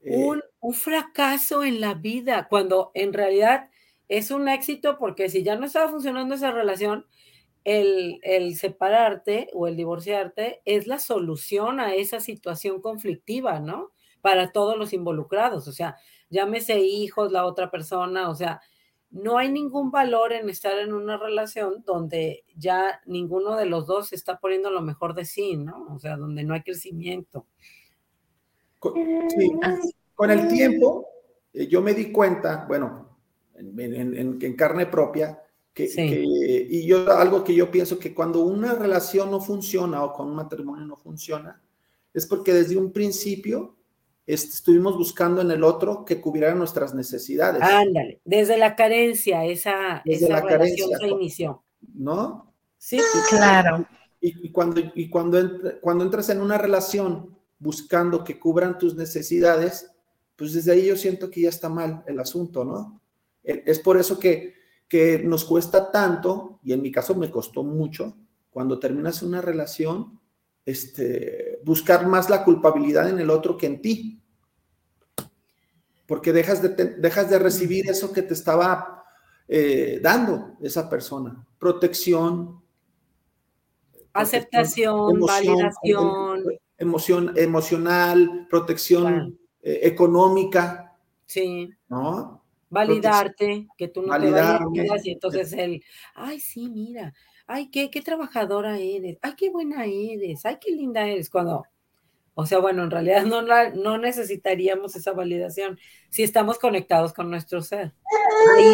[0.09, 3.69] un, un fracaso en la vida, cuando en realidad
[4.07, 7.05] es un éxito porque si ya no estaba funcionando esa relación,
[7.63, 13.91] el, el, separarte o el divorciarte es la solución a esa situación conflictiva, ¿no?
[14.21, 15.97] Para todos los involucrados, o sea,
[16.29, 18.61] llámese hijos, la otra persona, o sea,
[19.11, 24.13] no hay ningún valor en estar en una relación donde ya ninguno de los dos
[24.13, 25.87] está poniendo lo mejor de sí, ¿no?
[25.93, 27.47] O sea, donde no hay crecimiento.
[28.81, 29.51] Sí,
[30.15, 31.07] con el tiempo
[31.53, 33.17] eh, yo me di cuenta, bueno,
[33.55, 35.41] en, carne propia,
[35.73, 35.85] que,
[36.69, 40.35] y yo algo que yo pienso que cuando una relación no funciona o con un
[40.35, 41.61] matrimonio no funciona,
[42.13, 43.75] es porque desde un principio
[44.25, 47.61] estuvimos buscando en el otro que cubriera nuestras necesidades.
[47.61, 51.63] Ándale, desde la carencia, esa, esa relación se inició.
[51.95, 52.53] ¿No?
[52.77, 53.85] Sí, claro.
[54.21, 55.39] Y, cuando, y cuando,
[55.81, 59.91] cuando entras en una relación buscando que cubran tus necesidades,
[60.35, 63.01] pues desde ahí yo siento que ya está mal el asunto, ¿no?
[63.43, 64.55] E, es por eso que,
[64.87, 68.15] que nos cuesta tanto, y en mi caso me costó mucho,
[68.49, 70.19] cuando terminas una relación,
[70.65, 74.21] este, buscar más la culpabilidad en el otro que en ti.
[76.05, 79.03] Porque dejas de, dejas de recibir eso que te estaba
[79.47, 81.45] eh, dando esa persona.
[81.59, 82.61] Protección.
[84.13, 86.43] Aceptación, validación.
[86.79, 90.97] Emoción, emocional, protección eh, económica.
[91.25, 91.69] Sí.
[91.87, 92.41] ¿No?
[92.69, 97.13] Validarte, que tú no te validas y entonces él, ay, sí, mira,
[97.47, 101.63] ay, qué, qué trabajadora eres, ay, qué buena eres, ay, qué linda eres, cuando,
[102.35, 107.61] o sea, bueno, en realidad no, no necesitaríamos esa validación si estamos conectados con nuestro
[107.63, 107.93] ser.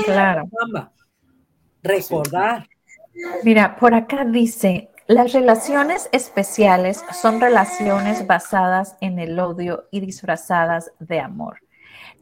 [0.04, 0.50] claro.
[1.82, 2.68] Recordar.
[3.44, 10.92] Mira, por acá dice, las relaciones especiales son relaciones basadas en el odio y disfrazadas
[11.00, 11.60] de amor.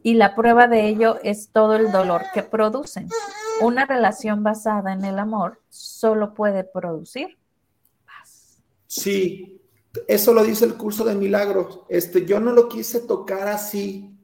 [0.02, 3.08] Y la prueba de ello es todo el dolor que producen.
[3.62, 7.38] Una relación basada en el amor solo puede producir
[8.04, 8.58] paz.
[8.86, 9.62] Sí,
[10.06, 11.80] eso lo dice el curso de milagros.
[11.88, 14.14] Este, yo no lo quise tocar así,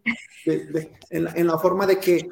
[0.45, 2.29] en, la, forma de que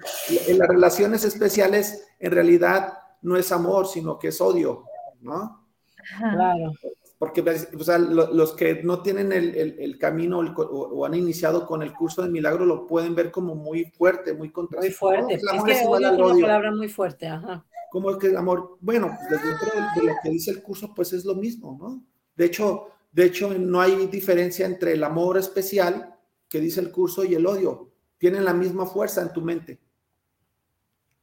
[0.47, 4.85] en las relaciones especiales en realidad no es amor, sino que es odio,
[5.21, 5.68] ¿no?
[6.17, 6.73] Claro.
[7.19, 7.41] Porque
[7.77, 12.29] o sea, los que no tienen el, camino o, han iniciado con el curso de
[12.29, 14.79] milagro lo pueden ver como muy fuerte, muy contra.
[14.81, 15.35] Muy fuerte.
[15.35, 17.65] Es, que odio es una palabra muy fuerte, ajá.
[17.91, 18.77] ¿Cómo es que el amor?
[18.81, 22.05] Bueno, desde dentro de, lo que dice el curso, pues es lo mismo, ¿no?
[22.37, 26.15] De hecho, de hecho, no hay diferencia entre el amor especial
[26.49, 27.91] que dice el curso y el odio.
[28.19, 29.81] Tienen la misma fuerza en tu mente.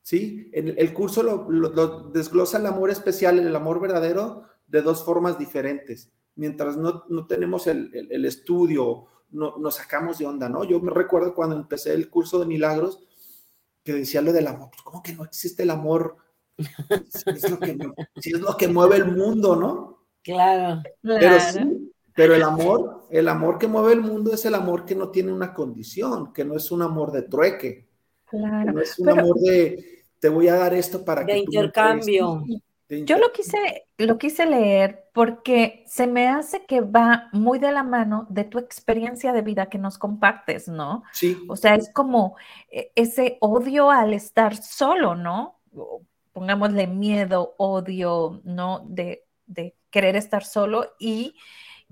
[0.01, 0.49] ¿Sí?
[0.53, 5.37] El, el curso lo, lo desglosa el amor especial, el amor verdadero, de dos formas
[5.37, 6.11] diferentes.
[6.35, 10.63] Mientras no, tenemos el, estudio, no, nos sacamos de onda, ¿no?
[10.63, 12.99] Yo me recuerdo cuando empecé el curso de milagros
[13.83, 16.17] que decía lo del amor, pues ¿cómo que no existe el amor?
[16.57, 17.77] Si es lo que,
[18.15, 20.07] es lo que mueve el mundo, ¿no?
[20.23, 20.81] Claro.
[21.01, 24.95] Pero sí, pero el amor, el amor que mueve el mundo es el amor que
[24.95, 27.89] no tiene una condición, que no es un amor de trueque.
[28.25, 28.71] Claro.
[28.73, 31.33] no es un amor de te voy a dar esto para que.
[31.33, 32.43] De intercambio.
[32.87, 37.83] Yo lo quise, lo quise leer porque se me hace que va muy de la
[37.83, 41.03] mano de tu experiencia de vida que nos compartes, ¿no?
[41.11, 41.37] Sí.
[41.49, 42.35] O sea, es como
[42.69, 45.59] eh, ese odio al estar solo, ¿no?
[46.31, 48.85] Pongámosle miedo, odio, ¿no?
[48.87, 51.35] De, de querer estar solo y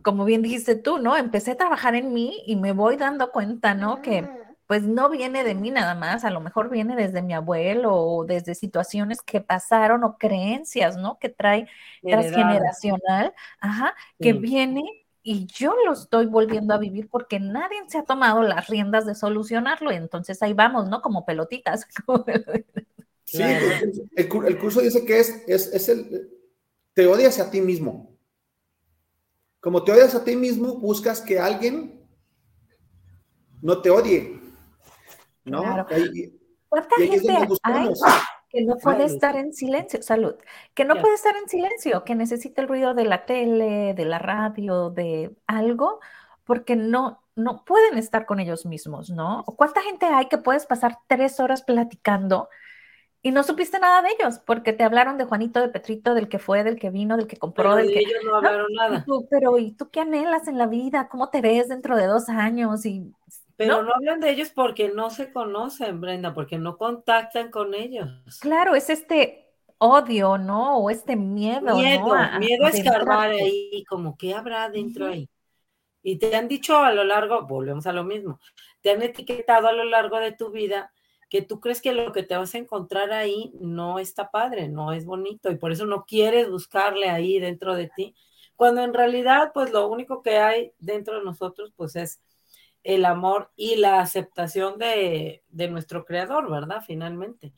[0.04, 1.18] como bien dijiste tú, ¿no?
[1.18, 4.02] Empecé a trabajar en mí y me voy dando cuenta, ¿no?
[4.02, 4.28] Que
[4.74, 8.26] pues no viene de mí nada más, a lo mejor viene desde mi abuelo o
[8.26, 11.20] desde situaciones que pasaron o creencias, ¿no?
[11.20, 11.68] Que trae
[12.02, 14.82] transgeneracional, ajá, que viene
[15.22, 19.14] y yo lo estoy volviendo a vivir porque nadie se ha tomado las riendas de
[19.14, 21.04] solucionarlo y entonces ahí vamos, ¿no?
[21.04, 21.86] Como pelotitas.
[23.26, 23.44] sí,
[24.16, 26.32] el, curso dice que es, es, es el,
[26.96, 28.18] te odias a ti mismo.
[29.60, 32.04] Como te odias a ti mismo, buscas que alguien
[33.62, 34.42] no te odie.
[35.46, 35.86] ¿No?
[36.70, 37.32] ¿Cuánta gente
[37.64, 37.90] hay
[38.50, 40.02] que no puede estar en silencio?
[40.04, 40.36] Salud.
[40.74, 44.20] Que no puede estar en silencio, que necesita el ruido de la tele, de la
[44.20, 46.00] radio, de algo,
[46.44, 49.44] porque no, no pueden estar con ellos mismos, ¿no?
[49.44, 52.50] ¿Cuánta gente hay que puedes pasar tres horas platicando
[53.26, 56.40] y no supiste nada de ellos, porque te hablaron de Juanito, de Petrito, del que
[56.40, 58.00] fue, del que vino, del que compró, del de que...
[58.02, 59.06] ellos no hablaron nada.
[59.30, 61.08] pero ¿y tú qué anhelas en la vida?
[61.08, 62.86] ¿Cómo te ves dentro de dos años?
[62.86, 63.14] Y,
[63.56, 63.94] pero ¿no?
[63.94, 68.10] hablan de ellos porque no se conocen, Brenda, porque no contactan con ellos.
[68.40, 70.78] Claro, es este odio, ¿no?
[70.78, 71.76] O este miedo.
[71.76, 72.40] Miedo, ¿no?
[72.40, 75.30] miedo a escarbar ahí, como ¿qué habrá dentro ahí?
[76.02, 78.40] Y te han dicho a lo largo, volvemos a lo mismo,
[78.82, 80.92] te han etiquetado a lo largo de tu vida
[81.30, 84.92] que tú crees que lo que te vas a encontrar ahí no está padre, no
[84.92, 88.16] es bonito y por eso no quieres buscarle ahí dentro de ti,
[88.56, 92.22] cuando en realidad pues lo único que hay dentro de nosotros pues es
[92.84, 96.84] el amor y la aceptación de, nuestro creador, ¿verdad?
[96.86, 97.54] Finalmente.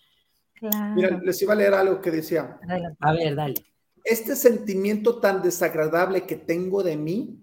[0.96, 2.60] Mira, les iba a leer algo que decía.
[3.00, 3.56] A ver, dale.
[4.04, 7.42] Este sentimiento tan desagradable que tengo de mí,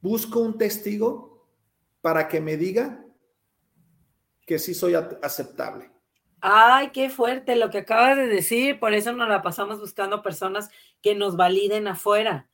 [0.00, 1.46] busco un testigo
[2.00, 3.04] para que me diga
[4.46, 5.90] que sí soy aceptable.
[6.40, 10.70] Ay, qué fuerte lo que acabas de decir, por eso nos la pasamos buscando personas
[11.02, 12.48] que nos validen afuera.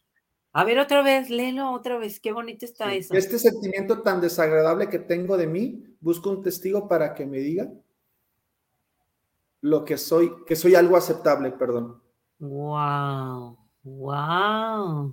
[0.56, 3.12] A ver otra vez, léelo otra vez, qué bonito está eso.
[3.12, 7.72] Este sentimiento tan desagradable que tengo de mí, busco un testigo para que me diga
[9.60, 12.00] lo que soy, que soy algo aceptable, perdón.
[12.38, 15.12] Wow, wow.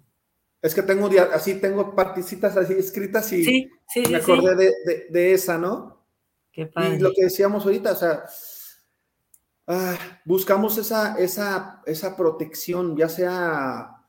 [0.61, 4.71] Es que tengo así, tengo particitas así escritas y sí, sí, me acordé
[5.09, 6.05] de, esa, ¿no?
[6.51, 6.97] Qué padre.
[6.97, 8.25] Y lo que decíamos ahorita, o sea,
[9.65, 14.00] ah, buscamos esa, esa, esa protección, ya sea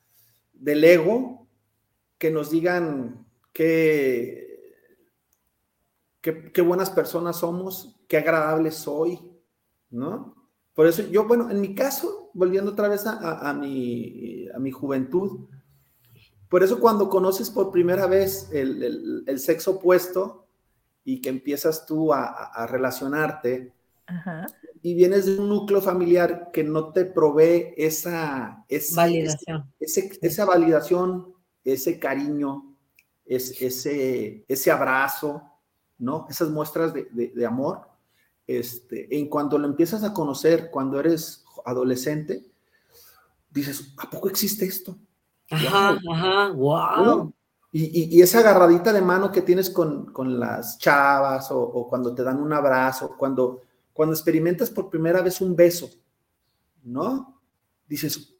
[0.52, 1.46] del ego,
[2.18, 4.74] que nos digan que,
[6.20, 9.18] qué buenas personas somos, qué agradables soy,
[9.90, 10.42] ¿no?
[10.74, 15.46] Por eso yo, bueno, en mi caso, volviendo otra vez a, mi, a mi juventud,
[16.48, 20.46] por eso cuando conoces por primera vez el, sexo opuesto
[21.04, 23.72] y que empiezas tú a, relacionarte
[24.82, 28.64] y vienes de un núcleo familiar que no te provee esa,
[28.94, 29.72] validación.
[29.78, 31.32] esa validación,
[31.64, 32.74] ese cariño,
[33.24, 35.42] ese, ese abrazo,
[35.98, 36.26] ¿no?
[36.28, 37.88] Esas muestras de, amor.
[38.44, 42.44] Este, en cuanto lo empiezas a conocer cuando eres adolescente,
[43.50, 44.98] dices, ¿a poco existe esto?
[45.48, 47.32] Ajá, ajá, wow.
[47.74, 52.52] Y, esa agarradita de mano que tienes con, las chavas o, cuando te dan un
[52.52, 55.90] abrazo, cuando, cuando experimentas por primera vez un beso,
[56.82, 57.40] ¿no?
[57.86, 58.34] Dices,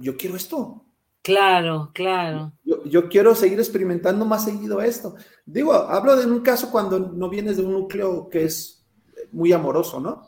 [0.00, 0.84] yo quiero esto.
[1.22, 2.52] Claro, claro.
[2.84, 5.16] Yo, quiero seguir experimentando más seguido esto.
[5.44, 8.86] Digo, hablo de un caso cuando no vienes de un núcleo que es
[9.32, 10.22] muy amoroso, ¿no?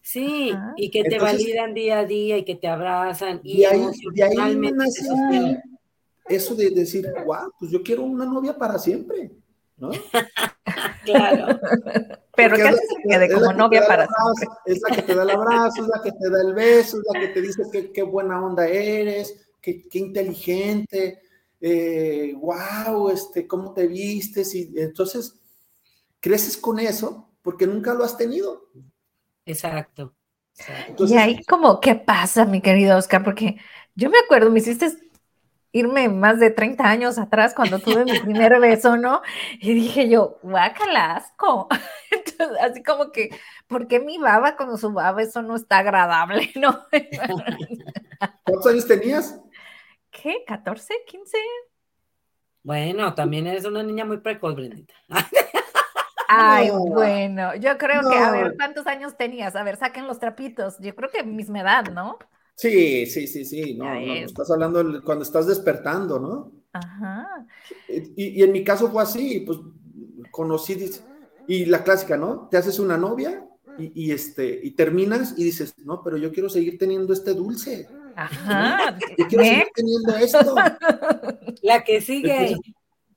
[0.00, 3.40] Sí, y que te validan día a día y que te abrazan.
[3.42, 3.88] Y, ahí,
[6.28, 9.32] eso de decir, wow, pues yo quiero una novia para siempre,
[9.76, 9.90] ¿no?
[11.04, 11.58] claro.
[12.36, 14.48] Pero ¿qué haces que quede como novia para siempre?
[14.66, 17.04] Es la que te da el abrazo, es la que te da el beso, es
[17.12, 21.20] la que te dice qué buena onda eres, qué, inteligente,
[21.60, 25.40] eh, wow, este, cómo te vistes, y entonces
[26.20, 28.70] creces con eso porque nunca lo has tenido.
[29.44, 30.14] Exacto.
[30.98, 33.22] y ahí como, ¿qué pasa, mi querido Oscar?
[33.22, 33.58] Porque
[33.94, 34.90] yo me acuerdo, me hiciste
[35.74, 39.22] irme más de 30 años atrás cuando tuve mi primer beso, ¿no?
[39.60, 41.68] Y dije yo, guácala, asco.
[42.12, 43.30] Entonces, así como que,
[43.66, 45.20] ¿por qué mi baba con su baba?
[45.20, 46.86] Eso no está agradable, ¿no?
[48.44, 49.40] ¿Cuántos años tenías?
[50.12, 50.44] ¿Qué?
[50.46, 50.92] ¿14?
[51.10, 51.38] ¿15?
[52.62, 54.94] Bueno, también eres una niña muy precoz, Brendita.
[56.28, 59.56] Ay, bueno, yo creo que, a ver, ¿cuántos años tenías?
[59.56, 60.78] A ver, saquen los trapitos.
[60.78, 62.16] Yo creo que misma edad, ¿no?
[62.56, 66.52] Sí, sí, sí, sí, no, no, estás hablando cuando estás despertando, ¿no?
[66.72, 67.46] Ajá.
[67.88, 69.58] Y, en mi caso fue así, pues
[70.30, 70.90] conocí,
[71.48, 72.48] y la clásica, ¿no?
[72.50, 73.46] Te haces una novia
[73.78, 77.88] y, este, y terminas y dices, no, pero yo quiero seguir teniendo este dulce.
[78.16, 78.96] Ajá.
[79.18, 80.54] Yo quiero seguir teniendo esto.
[81.62, 82.54] La que sigue.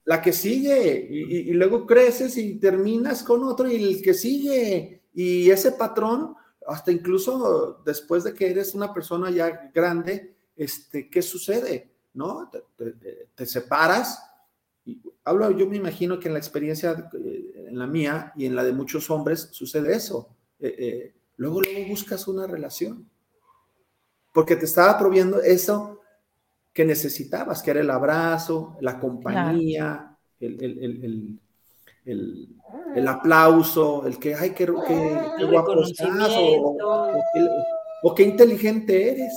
[0.06, 5.04] la que sigue, y, y luego creces y terminas con otro y el que sigue,
[5.14, 6.34] y ese patrón
[6.68, 11.90] hasta incluso después de que eres una persona ya grande, este, ¿qué sucede?
[12.14, 12.52] ¿No?
[13.36, 14.22] Te, separas.
[14.86, 18.56] Y hablo, yo me imagino que en la experiencia, eh, en la mía y en
[18.56, 20.30] la de muchos hombres, sucede eso.
[20.60, 23.10] Eh, eh, luego, luego buscas una relación.
[24.34, 26.02] Porque te estaba proviendo eso
[26.74, 31.40] que necesitabas, que era el abrazo, la compañía, el, el,
[33.08, 36.34] aplauso, el que, ay, qué, qué, guapo estás,
[38.04, 39.34] o, qué inteligente eres.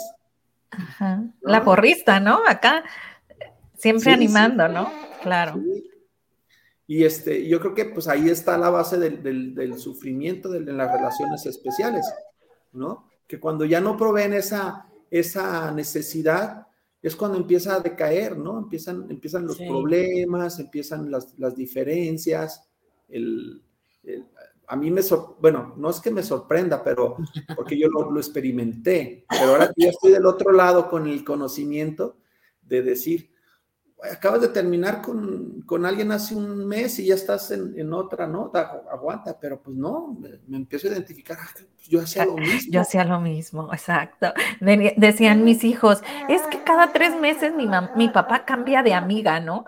[1.40, 2.40] La porrista, ¿no?
[2.46, 2.84] Acá
[3.76, 4.90] siempre animando, ¿no?
[5.22, 5.60] Claro.
[6.86, 11.46] Y este, yo creo que pues ahí está la base del, sufrimiento de, las relaciones
[11.46, 12.04] especiales,
[12.72, 13.08] ¿no?
[13.26, 16.66] Que cuando ya no proveen esa, esa necesidad,
[17.02, 18.58] es cuando empieza a decaer, ¿no?
[18.58, 22.68] Empiezan, empiezan los problemas, empiezan las, diferencias,
[23.08, 23.62] el,
[24.66, 25.00] a mí me,
[25.40, 27.16] bueno, no es que me sorprenda, pero
[27.56, 32.18] porque yo lo, lo experimenté, pero ahora ya estoy del otro lado con el conocimiento
[32.62, 33.30] de decir,
[34.02, 38.26] acabas de terminar con, con, alguien hace un mes y ya estás en, en otra,
[38.26, 38.50] ¿no?
[38.90, 42.72] aguanta, pero pues no, me, empiezo a identificar, ah, pues yo hacía lo mismo.
[42.72, 44.32] Yo hacía lo mismo, exacto.
[44.96, 49.64] Decían mis hijos, es que cada tres meses mi, mi papá cambia de amiga, ¿no?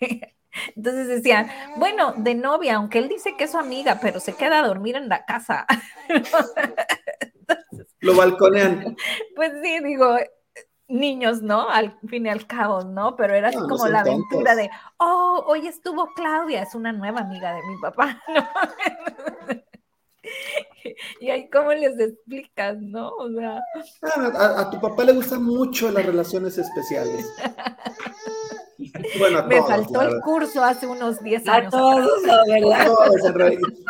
[0.76, 4.60] Entonces decían, bueno, de novia, aunque él dice que es su amiga, pero se queda
[4.60, 5.66] a dormir en la casa.
[8.00, 8.96] Lo balconean.
[9.36, 10.16] Pues sí, digo,
[10.90, 11.68] niños, ¿no?
[11.68, 13.16] Al fin y al cabo, ¿no?
[13.16, 17.54] Pero era así como la aventura de, oh, hoy estuvo Claudia, es una nueva amiga
[17.54, 18.46] de mi papá, ¿no?
[21.20, 23.10] y ahí cómo les explicas, ¿no?
[23.10, 23.60] O sea...
[24.02, 27.26] Ah, a, tu papá le gustan mucho las relaciones especiales.
[29.18, 31.74] Bueno, Me faltó el curso hace unos 10 años.
[31.74, 32.86] A todos, ¿verdad?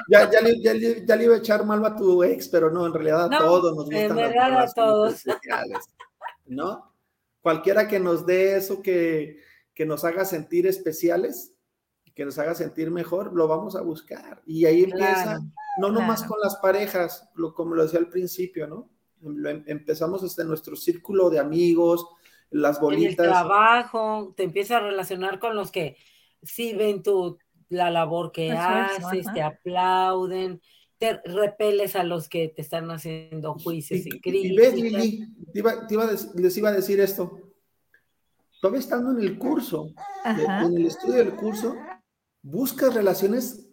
[0.09, 0.73] ya, ya, ya,
[1.07, 3.77] ya, le iba a echar mal a tu ex, pero no, en realidad a todos
[3.77, 5.15] nos gustan las relaciones a todos.
[5.15, 5.79] especiales.
[6.47, 6.90] ¿No?
[7.41, 9.41] Cualquiera que nos dé eso que,
[9.75, 11.55] que nos haga sentir especiales,
[12.15, 14.43] que nos haga sentir mejor, lo vamos a buscar.
[14.47, 15.41] Y ahí empieza,
[15.79, 18.91] no nomás con las parejas, lo, como lo decía al principio, ¿no?
[19.23, 22.07] Em, empezamos desde nuestro círculo de amigos,
[22.51, 23.19] las bolitas.
[23.19, 25.97] En el trabajo, te empieza a relacionar con los que
[26.43, 27.39] sí ven tu,
[27.69, 30.61] la labor que haces, te aplauden,
[31.01, 34.53] te repeles a los que te están haciendo juicios y, críticas.
[34.53, 35.27] Y ves, Lili,
[36.35, 37.41] les iba a decir esto.
[38.61, 39.95] Todavía estando en el curso,
[40.27, 41.75] en el estudio del curso,
[42.43, 43.67] buscas relaciones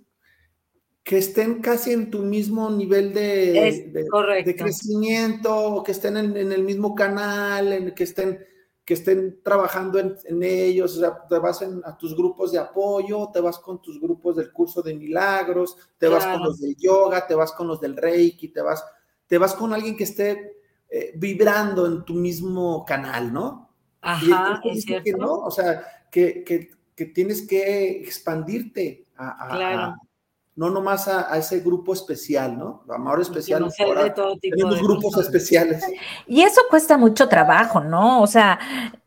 [1.03, 6.63] que estén casi en tu mismo nivel de, de, crecimiento, que estén en, en, el
[6.63, 8.39] mismo canal, en, que estén
[8.87, 13.41] que estén trabajando en, ellos, o sea, te vas a tus grupos de apoyo, te
[13.41, 17.35] vas con tus grupos del curso de milagros, te vas con los del yoga, te
[17.35, 18.81] vas con los del reiki, te vas,
[19.27, 23.73] te vas con alguien que esté eh, vibrando en tu mismo canal, ¿no?
[23.99, 25.03] Ajá, es cierto.
[25.03, 29.95] Que no, o sea, que, que, que tienes que expandirte a, claro
[30.57, 32.83] no nomás a, ese grupo especial, ¿no?
[32.89, 33.63] Amor especial.
[33.63, 35.85] de todo tipo tenemos grupos especiales.
[36.25, 38.23] Y eso cuesta mucho trabajo, ¿no?
[38.23, 38.59] O sea,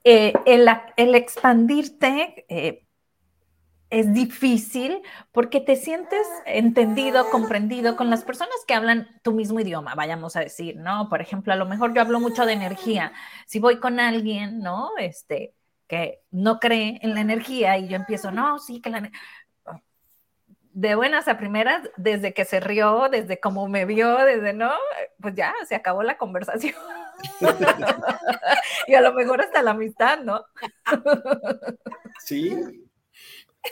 [0.04, 2.86] eh, el, expandirte eh,
[3.90, 9.96] es difícil porque te sientes entendido, comprendido con las personas que hablan tu mismo idioma,
[9.96, 11.08] vayamos a decir, ¿no?
[11.08, 13.12] Por ejemplo, a lo mejor yo hablo mucho de energía.
[13.46, 14.90] Si voy con alguien, ¿no?
[14.98, 15.56] Este,
[15.88, 19.18] que no cree en la energía y yo empiezo, no, sí, que la energía
[20.72, 24.70] de buenas a primeras, desde que se rió, desde cómo me vio, desde no,
[25.20, 26.74] pues ya se acabó la conversación.
[28.86, 30.44] y a lo mejor hasta la amistad, ¿no?
[32.24, 32.86] sí.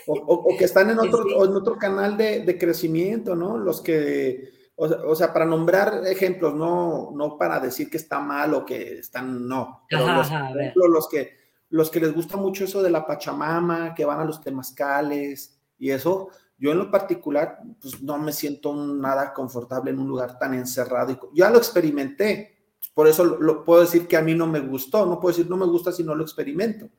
[0.05, 3.57] O, que están en otro, en otro canal de, crecimiento, ¿no?
[3.57, 8.65] Los que, o, sea, para nombrar ejemplos, no, no para decir que está mal o
[8.65, 9.85] que están, no.
[9.89, 10.29] los,
[10.75, 11.39] los que,
[11.69, 15.89] los que les gusta mucho eso de la Pachamama, que van a los temazcales y
[15.89, 16.29] eso,
[16.59, 21.11] yo en lo particular, pues no me siento nada confortable en un lugar tan encerrado.
[21.11, 22.57] Y, ya lo experimenté,
[22.93, 25.55] por eso lo, puedo decir que a mí no me gustó, no puedo decir no
[25.55, 26.89] me gusta si no lo experimento.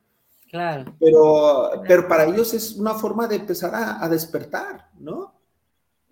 [0.51, 0.95] Claro.
[0.99, 5.35] Pero, pero para ellos es una forma de empezar a, despertar, ¿no?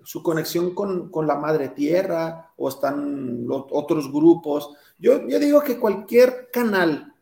[0.04, 4.74] Su conexión con, con, la madre tierra o están los otros grupos.
[4.98, 7.14] Yo, yo digo que cualquier canal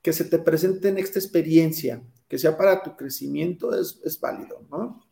[0.00, 4.62] que se te presente en esta experiencia, que sea para tu crecimiento, es, es válido,
[4.70, 5.09] ¿no?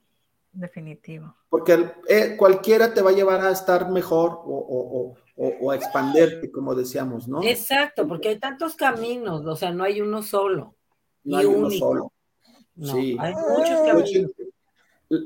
[0.58, 1.36] Definitivo.
[1.48, 6.74] Porque eh, cualquiera te va a llevar a estar mejor o, o, a expanderte, como
[6.74, 7.44] decíamos, ¿no?
[7.44, 10.74] Exacto, porque hay tantos caminos, o sea, no hay uno solo.
[11.22, 12.12] No hay uno solo.
[12.82, 13.16] sí.
[13.20, 14.32] Hay muchos caminos.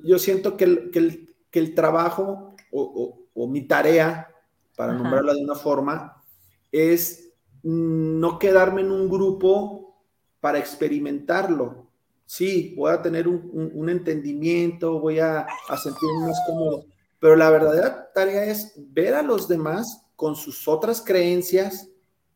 [0.04, 4.28] Yo siento que el, que el, que el trabajo o, mi tarea,
[4.76, 6.22] para nombrarla de una forma,
[6.70, 9.96] es no quedarme en un grupo
[10.40, 11.86] para experimentarlo,
[12.32, 15.46] sí, voy a tener un, entendimiento, voy a,
[15.82, 16.86] sentirme más cómodo,
[17.18, 21.90] pero la verdadera tarea es ver a los demás con sus otras creencias,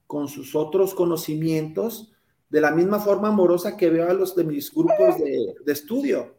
[0.06, 2.12] con sus otros conocimientos,
[2.50, 6.36] de la misma forma amorosa que veo a los de mis grupos de, estudio,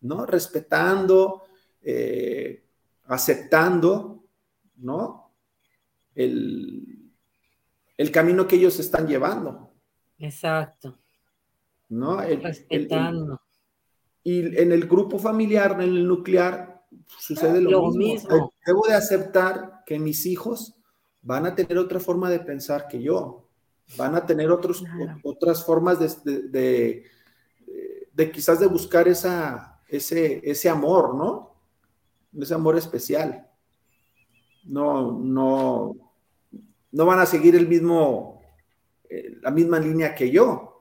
[0.00, 0.24] ¿no?
[0.24, 1.42] Respetando,
[1.82, 2.64] eh,
[3.04, 4.24] aceptando,
[4.76, 5.30] ¿no?
[6.14, 7.12] El,
[7.98, 9.74] el camino que ellos están llevando.
[10.18, 10.96] Exacto.
[11.88, 12.20] ¿No?
[12.20, 13.40] Respetando.
[14.22, 16.84] Y en el grupo familiar, en el nuclear,
[17.18, 18.52] sucede lo, mismo.
[18.66, 20.74] Debo de aceptar que mis hijos
[21.22, 23.48] van a tener otra forma de pensar que yo,
[23.96, 24.84] van a tener otros,
[25.22, 27.04] otras formas de,
[28.14, 31.54] de, quizás de buscar esa, ese, ese amor, ¿no?
[32.38, 33.46] Ese amor especial.
[34.64, 35.94] No, no,
[36.92, 38.42] no van a seguir el mismo,
[39.08, 40.77] eh, la misma línea que yo.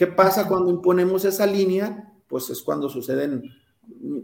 [0.00, 2.10] ¿Qué pasa cuando imponemos esa línea?
[2.26, 3.42] Pues es cuando suceden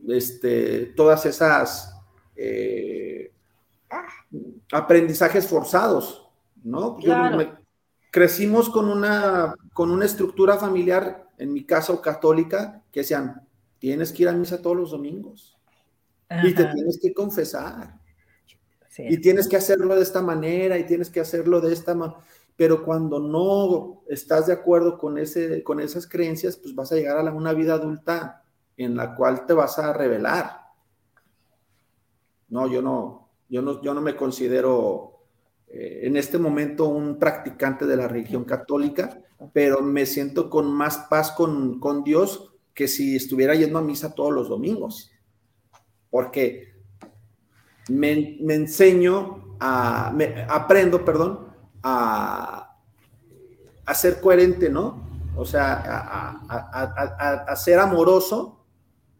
[0.09, 1.95] este, todas esas
[2.35, 3.31] eh,
[4.73, 6.31] aprendizajes forzados,
[6.65, 6.97] ¿no?
[8.11, 13.47] crecimos con una, con una estructura familiar, en mi caso católica, que decían,
[13.79, 15.59] tienes que ir a misa todos los domingos
[16.43, 18.01] y te tienes que confesar.
[18.97, 22.19] Y tienes que hacerlo de esta manera y tienes que hacerlo de esta manera.
[22.57, 27.19] Pero cuando no estás de acuerdo con, ese, con esas creencias, pues vas a llegar
[27.19, 28.45] a una vida adulta
[28.77, 30.61] en la cual te vas a revelar.
[32.49, 35.17] No, yo no, yo no, yo no me considero
[35.69, 40.99] eh, en este momento un practicante de la religión católica, pero me siento con más
[41.11, 45.11] paz con, con Dios que si estuviera yendo a misa todos los domingos.
[46.11, 46.75] Porque
[47.89, 50.15] me, enseño a,
[50.49, 51.46] aprendo, perdón,
[51.87, 52.77] a,
[53.85, 55.09] a, ser coherente, ¿no?
[55.37, 58.65] O sea, a, ser amoroso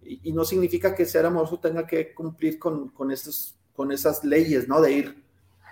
[0.03, 4.67] y, no significa que ser amoroso tenga que cumplir con, con, estos, con esas leyes,
[4.67, 4.81] ¿no?
[4.81, 5.25] De ir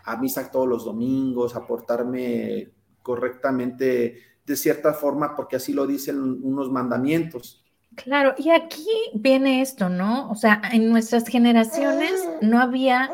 [0.05, 2.71] a misa todos los domingos, a portarme
[3.03, 7.65] correctamente de cierta forma, porque así lo dicen unos mandamientos.
[7.97, 10.31] Claro, y aquí viene esto, ¿no?
[10.31, 13.11] O sea, en nuestras generaciones no había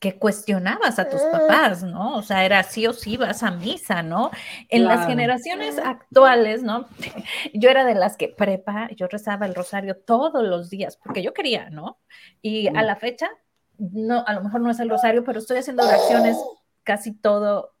[0.00, 2.16] que cuestionabas a tus papás, ¿no?
[2.16, 4.30] O sea, era sí o sí vas a misa, ¿no?
[4.70, 6.88] En las generaciones actuales, ¿no?
[7.54, 11.34] Yo era de las que prepa, yo rezaba el rosario todos los días, porque yo
[11.34, 11.98] quería, ¿no?
[12.40, 13.28] Y a la fecha,
[13.76, 16.38] no, a lo mejor no es el rosario, pero estoy haciendo oraciones
[16.82, 17.74] casi todo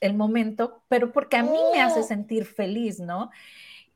[0.00, 3.30] el momento, pero porque a mí me hace sentir feliz, ¿no?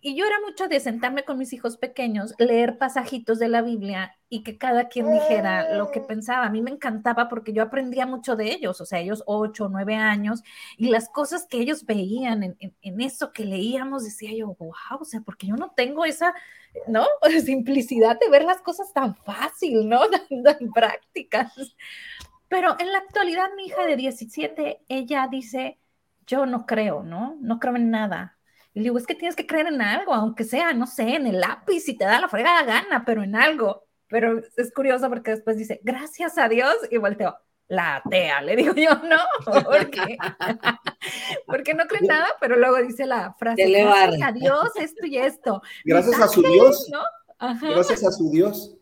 [0.07, 4.19] Y yo era mucho de sentarme con mis hijos pequeños, leer pasajitos de la Biblia
[4.29, 6.45] y que cada quien dijera lo que pensaba.
[6.45, 9.95] A mí me encantaba porque yo aprendía mucho de ellos, o sea, ellos ocho, nueve
[9.95, 10.43] años,
[10.77, 15.23] y las cosas que ellos veían en, eso que leíamos, decía yo, wow, o sea,
[15.23, 16.35] porque yo no tengo esa,
[16.87, 17.07] ¿no?
[17.43, 20.01] Simplicidad de ver las cosas tan fácil, ¿no?
[20.45, 21.55] tan prácticas.
[22.49, 25.79] Pero en la actualidad, mi hija de 17, ella dice,
[26.27, 27.39] yo no creo, ¿no?
[27.41, 28.34] No creo en nada
[28.75, 31.29] y le digo, es que tienes que creer en algo, aunque sea, no sé, en
[31.29, 33.85] el lápiz, si te da la fregada gana, pero en algo.
[34.09, 37.37] Pero es curioso porque después dice, gracias a Dios, y volteo,
[37.68, 39.18] la atea, le digo yo, no,
[39.64, 40.18] porque,
[41.47, 45.62] porque no cree nada, pero luego dice la frase, gracias a Dios, esto y esto.
[45.85, 46.91] Gracias a su Dios.
[46.91, 47.01] ¿no?
[47.61, 48.77] Gracias a su Dios.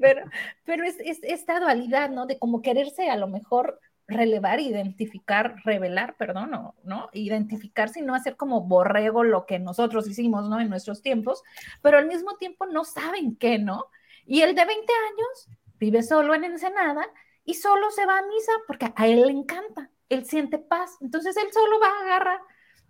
[0.00, 0.22] pero
[0.64, 2.26] pero es, es, esta dualidad, ¿no?
[2.26, 7.08] De como quererse a lo mejor relevar, identificar, revelar, perdón, no, ¿no?
[7.12, 10.60] Identificar, sino hacer como borrego lo que nosotros hicimos, ¿no?
[10.60, 11.42] En nuestros tiempos,
[11.82, 13.86] pero al mismo tiempo no saben qué, ¿no?
[14.24, 17.06] Y el de 20 años vive solo en Ensenada
[17.44, 21.36] y solo se va a misa porque a él le encanta, él siente paz, entonces
[21.36, 22.40] él solo va a agarrar,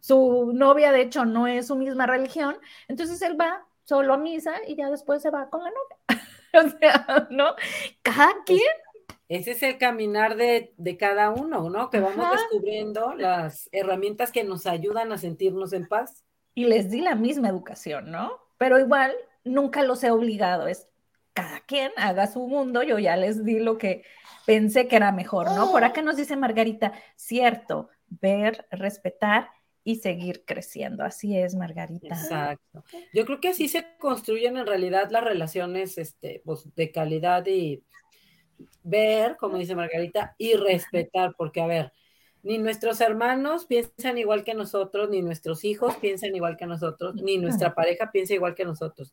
[0.01, 2.57] su novia de hecho no es su misma religión,
[2.89, 6.23] entonces él va solo a misa y ya después se va con la novia.
[6.65, 7.55] o sea, ¿no?
[8.03, 8.61] Cada quien
[9.29, 11.91] ese es el caminar de, cada uno, ¿no?
[11.91, 16.25] Que vamos descubriendo las herramientas que nos ayudan a sentirnos en paz.
[16.55, 18.33] Y les di la misma educación, ¿no?
[18.57, 19.13] Pero igual
[19.45, 20.89] nunca los he obligado, es
[21.35, 24.05] cada quien haga su mundo, yo ya les di lo que
[24.47, 25.71] pensé que era mejor, ¿no?
[25.71, 29.51] Por acá nos dice Margarita, cierto, ver, respetar
[29.85, 31.05] y seguir creciendo.
[31.05, 32.09] Así es, Margarita.
[32.09, 32.85] Exacto.
[33.13, 37.85] Yo creo que así se construyen en realidad las relaciones este, pues, de calidad y
[38.83, 41.93] ver, como dice Margarita, y respetar, porque a ver,
[42.43, 47.39] ni nuestros hermanos piensan igual que nosotros, ni nuestros hijos piensan igual que nosotros, ni
[47.39, 49.13] nuestra pareja piensa igual que nosotros.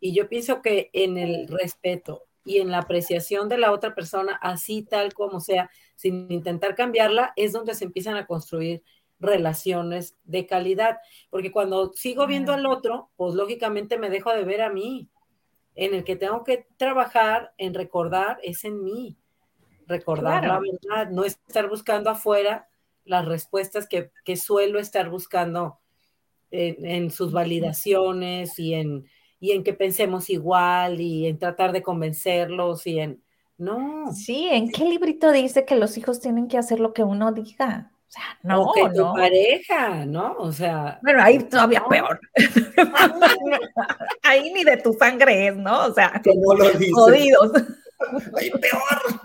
[0.00, 4.38] Y yo pienso que en el respeto y en la apreciación de la otra persona,
[4.42, 8.82] así tal como sea, sin intentar cambiarla, es donde se empiezan a construir
[9.20, 10.98] relaciones de calidad.
[11.30, 15.08] Porque cuando sigo viendo al otro, pues lógicamente me dejo de ver a mí
[15.74, 19.16] en el que tengo que trabajar en recordar es en mí,
[19.86, 22.68] recordar la verdad, no estar buscando afuera
[23.04, 25.78] las respuestas que, suelo estar buscando
[26.50, 29.06] en, sus validaciones y en,
[29.40, 33.22] y en que pensemos igual y en tratar de convencerlos y en...
[33.58, 34.12] No.
[34.12, 37.92] Sí, ¿en qué librito dice que los hijos tienen que hacer lo que uno diga?
[38.08, 40.34] O sea, no, o que tu pareja, ¿no?
[40.38, 40.98] O sea.
[41.02, 42.20] Bueno, ahí todavía peor.
[44.22, 45.86] Ahí ni de tu sangre es, ¿no?
[45.86, 46.92] O sea, ¿Cómo lo dices?
[46.94, 47.52] jodidos.
[48.36, 49.20] ¡Ay, peor!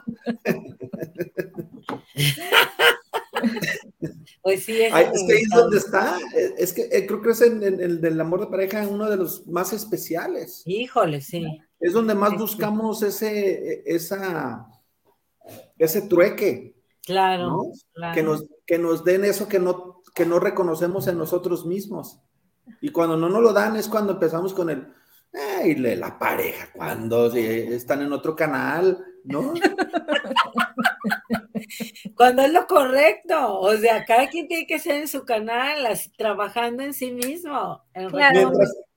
[4.41, 6.17] Pues sí, es, es que ahí es donde está.
[6.57, 9.45] Es que eh, creo que es en, el del amor de pareja uno de los
[9.47, 10.63] más especiales.
[10.65, 11.45] Híjole, sí.
[11.79, 14.67] Es donde más buscamos ese, esa,
[15.77, 16.75] ese trueque.
[17.05, 17.71] Claro,
[18.13, 22.19] Que, nos, que nos den eso que no, que no reconocemos en nosotros mismos.
[22.81, 24.87] Y cuando no nos lo dan es cuando empezamos con el,
[25.33, 29.53] ay, la pareja, cuando están en otro canal, ¿no?
[32.15, 35.85] Cuando es lo correcto, o sea, cada quien tiene que ser en su canal,
[36.17, 37.83] trabajando en sí mismo.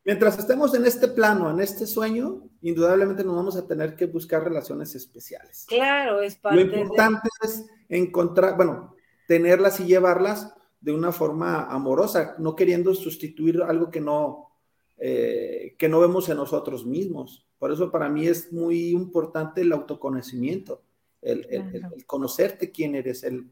[0.04, 4.42] Mientras, estemos en este plano, en este sueño, indudablemente nos vamos a tener que buscar
[4.42, 5.66] relaciones especiales.
[5.68, 8.96] Claro, es parte Lo importante es encontrar, bueno,
[9.28, 14.50] tenerlas y llevarlas de una forma amorosa, no queriendo sustituir algo que no,
[14.98, 17.46] eh, que no vemos en nosotros mismos.
[17.58, 20.82] Por eso para mí es muy importante el autoconocimiento
[21.22, 23.50] el, conocerte quién eres, el,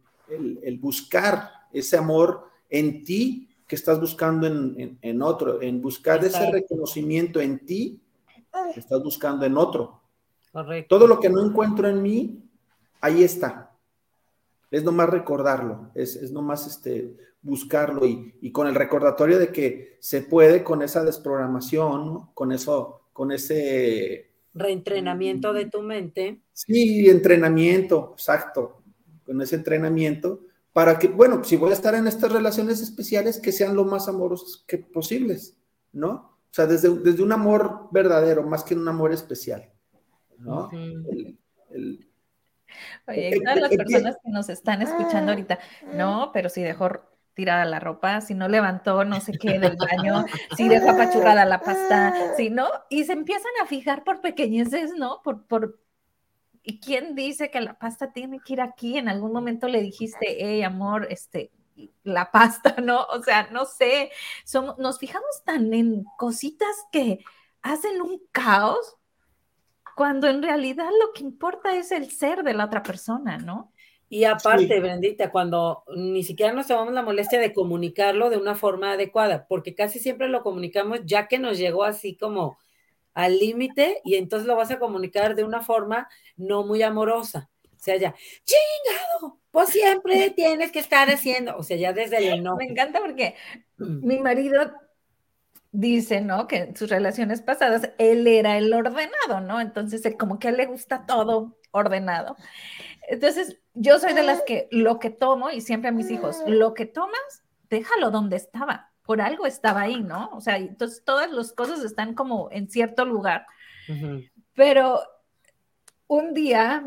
[0.79, 7.65] buscar ese amor en ti que estás buscando en, otro, en buscar ese reconocimiento en
[7.65, 8.01] ti
[8.73, 10.01] que estás buscando en otro.
[10.89, 12.43] Todo lo que no encuentro en mí,
[13.01, 13.68] ahí está.
[14.71, 20.23] Es nomás recordarlo, es, es nomás este, buscarlo y, con el recordatorio de que se
[20.23, 26.43] puede con esa desprogramación, con eso, con ese reentrenamiento de tu mente.
[26.53, 28.83] Sí, entrenamiento, exacto,
[29.25, 30.41] con ese entrenamiento,
[30.73, 34.09] para que, bueno, si voy a estar en estas relaciones especiales, que sean lo más
[34.09, 35.57] amorosos que posibles,
[35.93, 36.39] ¿no?
[36.51, 39.71] O sea, desde, desde un amor verdadero, más que un amor especial,
[40.39, 40.71] ¿no?
[43.07, 45.59] Oye, todas las personas que nos están escuchando ahorita,
[45.95, 46.91] no, pero si dejó
[47.35, 50.25] tirada la ropa, si no levantó no sé qué del baño,
[50.57, 55.23] si dejó apachurrada la pasta, si no, y se empiezan a fijar por pequeñeces, ¿no?
[55.23, 55.79] Por, por,
[56.65, 58.99] ¿y quién dice que la pasta tiene que ir aquí?
[58.99, 61.53] En algún momento le dijiste, hey, amor, este,
[62.03, 63.05] la pasta, ¿no?
[63.05, 64.11] O sea, no sé,
[64.45, 67.21] somos, nos fijamos tan en cositas que
[67.63, 68.98] hacen un caos
[69.99, 73.73] cuando en realidad lo que importa es el ser de la otra persona, ¿no?
[74.09, 78.93] Y aparte, Brendita, cuando ni siquiera nos tomamos la molestia de comunicarlo de una forma
[78.93, 82.59] adecuada, porque casi siempre lo comunicamos ya que nos llegó así como
[83.13, 87.51] al límite y entonces lo vas a comunicar de una forma no muy amorosa.
[87.65, 92.45] O sea, ya, chingado, pues siempre tienes que estar haciendo, o sea, ya desde el
[92.45, 92.55] no.
[92.57, 93.35] Me encanta porque
[93.79, 94.07] mm.
[94.07, 94.71] mi marido
[95.73, 96.47] dice, ¿no?
[96.47, 99.61] Que en sus relaciones pasadas él era el ordenado, ¿no?
[99.61, 102.37] Entonces, como que a él le gusta todo ordenado.
[103.09, 106.75] Entonces, yo soy de las que lo que tomo, y siempre a mis hijos, lo
[106.75, 110.31] que tomas, déjalo donde estaba, por algo estaba ahí, ¿no?
[110.33, 113.47] O sea, entonces todas las cosas están como en cierto lugar.
[114.55, 115.01] Pero
[116.07, 116.85] un día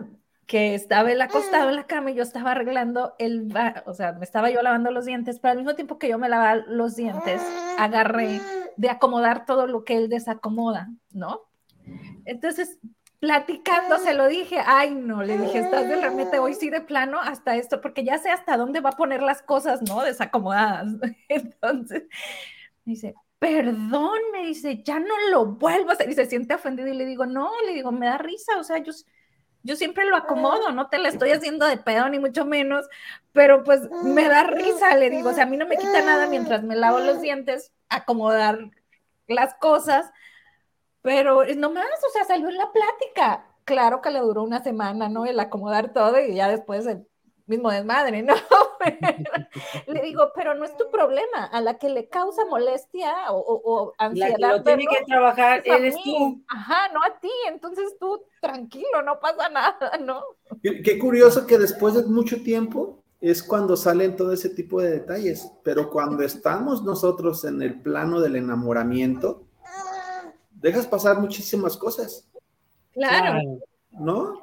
[0.51, 3.53] que estaba él acostado en la cama y yo estaba arreglando el,
[3.85, 6.27] o sea, me estaba yo lavando los dientes, pero al mismo tiempo que yo me
[6.27, 7.41] lavaba los dientes,
[7.77, 8.41] agarré
[8.75, 11.39] de acomodar todo lo que él desacomoda, ¿no?
[12.25, 12.79] Entonces,
[13.19, 17.21] platicando se lo dije, ay no, le dije, estás de remete hoy sí de plano
[17.21, 20.03] hasta esto, porque ya sé hasta dónde va a poner las cosas, ¿no?
[20.03, 20.91] Desacomodadas.
[21.29, 22.03] Entonces,
[22.83, 26.89] me dice, perdón, me dice, ya no lo vuelvo a hacer y se siente ofendido
[26.89, 28.91] y le digo, no, le digo, me da risa, o sea, yo,
[29.63, 32.87] yo siempre lo acomodo, no te lo estoy haciendo de pedo ni mucho menos,
[33.31, 36.27] pero pues me da risa, le digo, o sea, a mí no me quita nada
[36.27, 38.71] mientras me lavo los dientes, acomodar
[39.27, 40.11] las cosas
[41.01, 43.45] pero nomás, o sea, salió en la plática.
[43.65, 45.25] Claro que le duró una semana, ¿no?
[45.25, 47.07] El acomodar todo y ya después el
[47.47, 48.35] mismo desmadre, ¿no?
[49.87, 51.45] le digo, pero no es tu problema.
[51.51, 54.35] A la que le causa molestia o, ansiedad.
[54.39, 56.41] La que lo tiene que trabajar eres tú.
[56.47, 57.31] Ajá, no a ti.
[57.47, 60.23] Entonces tú, tranquilo, no pasa nada, ¿no?
[60.61, 65.51] qué curioso que después de mucho tiempo es cuando salen todo ese tipo de detalles.
[65.63, 69.43] Pero cuando estamos nosotros en el plano del enamoramiento,
[70.51, 72.27] dejas pasar muchísimas cosas.
[72.93, 73.61] Claro.
[73.91, 74.40] ¿No?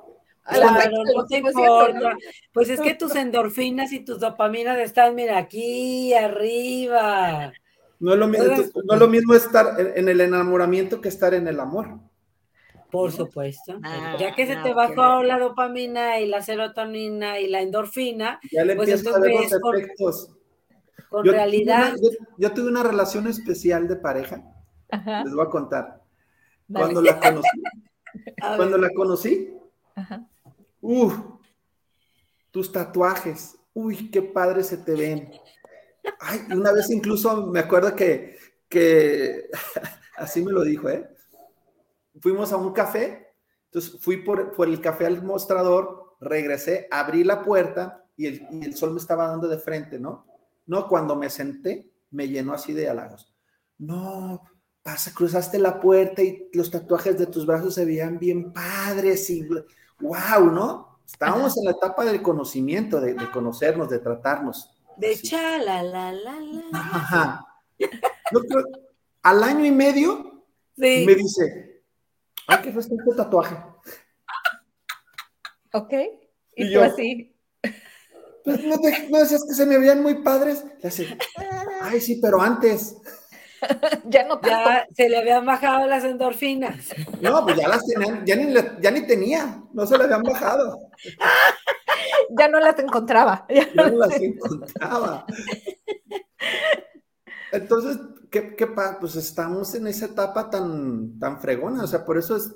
[2.52, 7.52] Pues es que tus endorfinas y tus dopaminas están, mira, aquí arriba.
[8.00, 8.46] No es lo mismo,
[8.84, 11.98] no es lo mismo estar en el enamoramiento que estar en el amor.
[12.90, 13.78] Por supuesto.
[13.82, 18.64] Ah, ya que se te bajó la dopamina y la serotonina y la endorfina, ya
[18.64, 20.30] le pues a ver los efectos.
[21.10, 21.94] Con, realidad.
[22.36, 24.42] yo, tuve una relación especial de pareja.
[25.24, 26.02] Les voy a contar.
[26.70, 27.48] Cuando la conocí,
[28.56, 29.54] cuando la conocí,
[32.50, 35.30] tus tatuajes, uy, qué padre se te ven.
[36.20, 38.36] Ay, una vez incluso me acuerdo que,
[38.68, 39.48] que,
[40.16, 41.08] así me lo dijo, ¿eh?
[42.20, 43.34] Fuimos a un café,
[43.66, 48.64] entonces fui por, por el café al mostrador, regresé, abrí la puerta y el, y
[48.64, 50.26] el sol me estaba dando de frente, ¿no?
[50.66, 53.32] No, cuando me senté, me llenó así de halagos.
[53.78, 54.42] No,
[54.82, 59.46] pasa, cruzaste la puerta y los tatuajes de tus brazos se veían bien padres y
[60.00, 61.00] wow, ¿no?
[61.06, 64.70] Estábamos en la etapa del conocimiento, de, conocernos, de tratarnos.
[64.96, 66.62] De chala, la, la, la.
[66.72, 67.46] Ajá.
[67.78, 68.64] Yo creo,
[69.22, 70.44] al año y medio
[70.76, 71.82] me dice,
[72.46, 73.56] ay, ¿qué fue este tatuaje?
[75.72, 75.92] Ok,
[76.56, 77.36] y, tú así.
[78.44, 78.76] Pues, ¿no,
[79.18, 80.64] decías que se me veían muy padres?
[80.82, 81.18] Le hace,
[81.82, 82.96] ay, sí, pero antes.
[84.04, 86.94] ya no Ya se le habían bajado las endorfinas.
[87.20, 90.78] No, pues ya las tenían, ya ni, ya ni tenía, no se le habían bajado.
[92.30, 93.46] ya no las encontraba.
[93.48, 95.26] Ya, no las encontraba.
[97.52, 97.98] Entonces,
[98.30, 98.66] ¿qué, qué
[99.00, 102.54] Pues estamos en esa etapa tan, tan fregona, o sea, por eso es,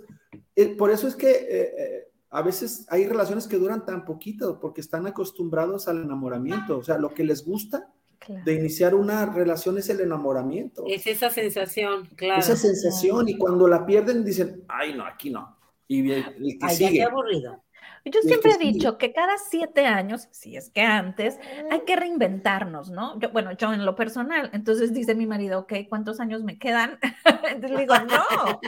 [0.56, 4.58] eh, por eso es que eh, eh, a veces hay relaciones que duran tan poquito,
[4.60, 7.91] porque están acostumbrados al enamoramiento, o sea, lo que les gusta
[8.28, 10.84] de iniciar una relación es el enamoramiento.
[10.86, 12.40] Es esa sensación, claro.
[12.40, 15.56] Esa sensación, y cuando la pierden dicen, ay, no, aquí no.
[15.88, 16.24] Y el,
[16.60, 16.92] que sigue.
[16.92, 17.62] Qué aburrido.
[18.04, 21.38] Yo siempre he dicho que cada siete años, si es que antes,
[21.70, 23.18] hay que reinventarnos, ¿no?
[23.20, 26.98] Yo, bueno, yo en lo personal, entonces dice mi marido, ok, ¿cuántos años me quedan?
[27.48, 28.60] Entonces le digo, no,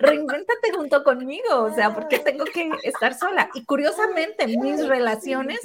[0.00, 3.50] reinvéntate junto conmigo, o sea, porque tengo que estar sola.
[3.54, 5.60] Y curiosamente, mis relaciones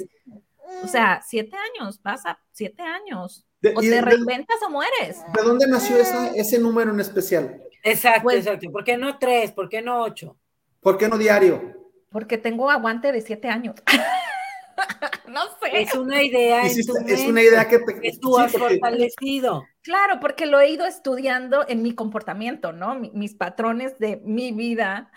[0.82, 3.46] o sea, siete años, pasa siete años.
[3.74, 5.20] o te reinventas o mueres.
[5.34, 7.62] ¿De dónde nació ese número en especial?
[7.82, 8.70] Exacto, pues exacto.
[8.70, 9.52] ¿Por qué no tres?
[9.52, 10.36] ¿Por qué no ocho?
[10.80, 11.74] ¿Por qué no diario?
[12.10, 13.76] Porque tengo aguante de siete años.
[15.28, 15.82] no sé.
[15.82, 16.62] Es una idea.
[16.62, 19.64] es una idea que, te, tú has fortalecido.
[19.82, 22.94] Claro, porque lo he ido estudiando en mi comportamiento, ¿no?
[22.94, 25.10] mis patrones de mi vida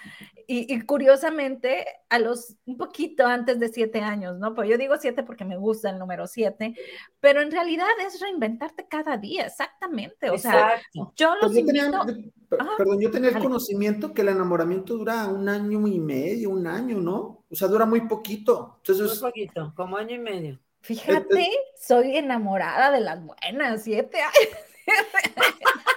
[0.48, 4.54] y, curiosamente, a los un poquito antes de siete años, ¿no?
[4.54, 6.76] Pues yo digo siete porque me gusta el número siete,
[7.20, 10.30] pero en realidad es reinventarte cada día, exactamente.
[10.30, 10.82] O sea,
[11.16, 11.92] yo los pues tenía,
[12.78, 16.98] perdón, yo tenía el conocimiento que el enamoramiento dura un año y medio, un año,
[16.98, 17.44] ¿no?
[17.50, 18.76] O sea, dura muy poquito.
[18.78, 20.60] Entonces, muy poquito, como año y medio.
[20.82, 24.60] Fíjate, soy enamorada de las buenas, siete años.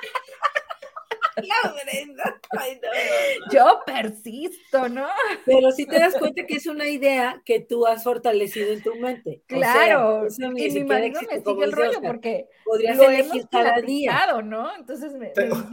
[3.53, 5.07] Yo persisto, ¿no?
[5.45, 8.95] Pero si te das cuenta que es una idea que tú has fortalecido en tu
[8.97, 9.43] mente.
[9.47, 10.27] Claro.
[10.57, 14.19] y mi marido me sigue el rollo porque podrías elegir cada día.
[14.43, 14.75] ¿no?
[14.75, 15.33] Entonces me,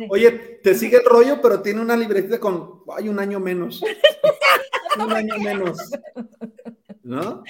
[0.10, 0.32] Oye,
[0.64, 3.84] te sigue el rollo, pero tiene una libretita con, hay un año menos.
[5.00, 5.78] un año menos.
[7.04, 7.44] ¿no?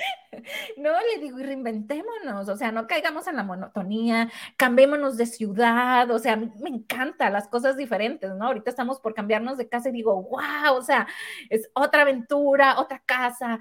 [0.78, 6.10] No, le digo, y reinventémonos, o sea, no caigamos en la monotonía, cambiémonos de ciudad,
[6.12, 8.48] o sea, me encanta las cosas diferentes, ¿no?
[8.48, 11.08] Ahorita estamos por cambiarnos de casa y digo, wow, o sea,
[11.50, 13.60] es otra aventura, otra casa,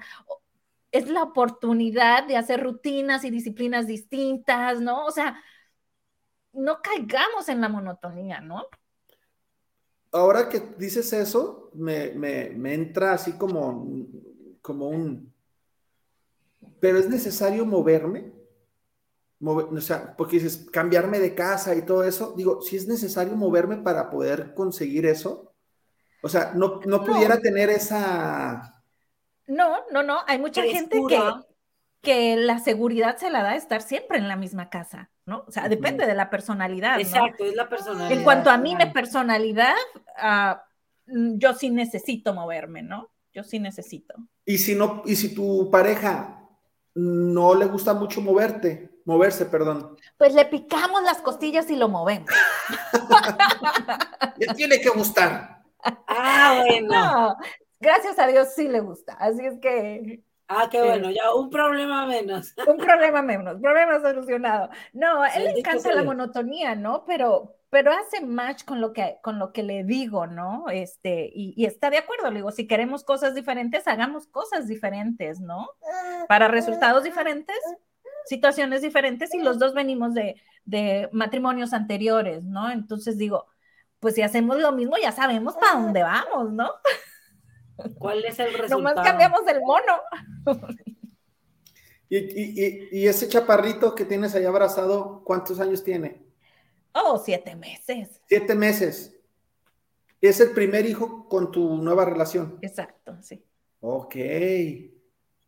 [0.91, 5.05] es la oportunidad de hacer rutinas y disciplinas distintas, ¿no?
[5.05, 5.41] O sea,
[6.53, 8.65] no caigamos en la monotonía, ¿no?
[10.11, 13.85] Ahora que dices eso, me, me entra así como,
[14.61, 15.34] como un,
[16.85, 18.31] pero es necesario moverme,
[19.41, 23.77] o sea, porque dices, cambiarme de casa y todo eso, digo, si es necesario moverme
[23.77, 25.51] para poder conseguir eso,
[26.21, 28.83] o sea, no, no pudiera tener esa...
[29.47, 31.19] No, no, no, hay mucha gente que,
[32.03, 35.43] que la seguridad se la da estar siempre en la misma casa, ¿no?
[35.47, 36.99] O sea, depende de la personalidad.
[36.99, 38.11] Exacto, es la personalidad.
[38.11, 39.73] En cuanto a mí, mi personalidad,
[40.23, 40.55] uh,
[41.39, 43.09] yo sí necesito moverme, ¿no?
[43.33, 44.13] Yo sí necesito.
[44.45, 46.44] Y si no, y si tu pareja
[46.95, 49.97] no le gusta mucho moverte, moverse, perdón.
[50.17, 52.29] Pues le picamos las costillas y lo movemos.
[54.37, 55.61] le tiene que gustar.
[56.07, 57.35] Ah, bueno.
[57.79, 59.13] gracias a Dios sí le gusta.
[59.13, 60.23] Así es que.
[60.47, 62.53] Ah, qué bueno, ya un problema menos.
[62.67, 64.69] Un problema menos, problema solucionado.
[64.93, 67.03] No, a él le encanta la monotonía, ¿no?
[67.05, 70.69] Pero, pero hace match con lo que, con lo que le digo, ¿no?
[70.71, 75.67] Este, y, está de acuerdo, le digo, si queremos cosas diferentes, hagamos cosas diferentes, ¿no?
[76.29, 77.57] Para resultados diferentes,
[78.27, 82.71] situaciones diferentes, y los dos venimos de, de matrimonios anteriores, ¿no?
[82.71, 83.45] Entonces digo,
[83.99, 86.71] pues si hacemos lo mismo, ya sabemos para dónde vamos, ¿no?
[87.99, 88.81] ¿Cuál es el resultado?
[88.81, 89.99] Nomás cambiamos el mono.
[92.07, 96.24] ¿Y, y, y, ese chaparrito que tienes ahí abrazado, ¿cuántos años tiene?
[96.95, 98.21] Oh, siete meses.
[98.25, 99.13] Siete meses.
[100.21, 102.57] Es el primer hijo con tu nueva relación.
[102.61, 103.43] Exacto, sí.
[103.81, 104.15] Ok.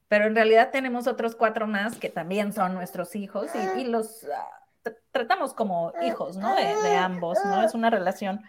[0.10, 4.92] Pero en realidad tenemos otros cuatro más que también son nuestros hijos y, los ah,
[5.12, 6.54] tratamos como hijos, ¿no?
[6.56, 7.64] De, ambos, ¿no?
[7.64, 8.42] Es una relación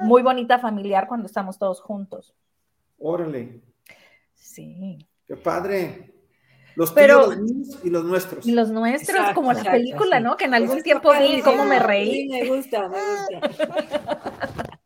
[0.00, 2.36] muy bonita familiar cuando estamos todos juntos.
[2.98, 3.60] Órale.
[4.32, 5.08] Sí.
[5.26, 6.13] Qué padre.
[6.76, 8.46] Los Pero, tuyos, los míos y los nuestros.
[8.46, 10.36] Y los nuestros, como la película, ¿no?
[10.36, 12.28] Que en algún tiempo vi cómo me reí.
[12.28, 14.70] me gusta, me gusta.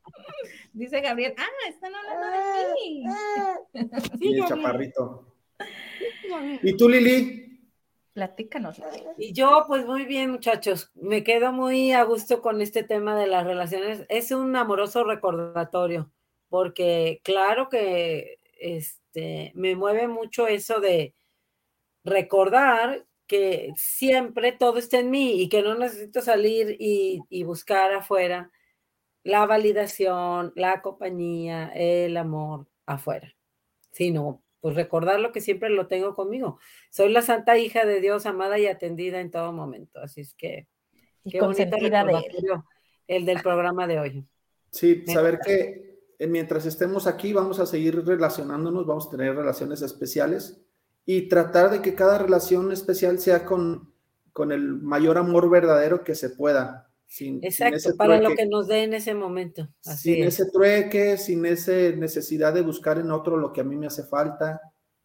[0.73, 3.05] Dice Gabriel, ah, están hablando de mí.
[4.21, 5.35] Sí, el chaparrito.
[6.63, 7.49] ¿Y tú, Lili?
[8.13, 8.81] Platícanos.
[9.17, 10.91] Y yo, pues muy bien, muchachos.
[10.95, 14.05] Me quedo muy a gusto con este tema de las relaciones.
[14.09, 16.13] Es un amoroso recordatorio,
[16.49, 21.15] porque claro que este, me mueve mucho eso de
[22.05, 27.93] recordar que siempre todo está en mí y que no necesito salir y, y buscar
[27.93, 28.51] afuera
[29.23, 33.35] la validación, la compañía, el amor afuera,
[33.93, 36.59] sino pues recordar lo que siempre lo tengo conmigo.
[36.91, 40.01] Soy la santa hija de Dios, amada y atendida en todo momento.
[40.01, 40.67] Así es que
[41.31, 42.63] qué bonito de
[43.07, 44.27] el del programa de hoy.
[44.71, 49.83] Sí, saber que eh, mientras estemos aquí vamos a seguir relacionándonos, vamos a tener relaciones
[49.83, 50.61] especiales
[51.11, 53.95] y tratar de que cada relación especial sea con,
[54.35, 56.91] con el mayor amor verdadero que se pueda.
[57.07, 59.71] Sin, Exacto, para lo que nos dé en ese momento.
[59.81, 63.87] sin ese trueque, sin esa necesidad de buscar en otro lo que a mí me
[63.87, 64.61] hace falta,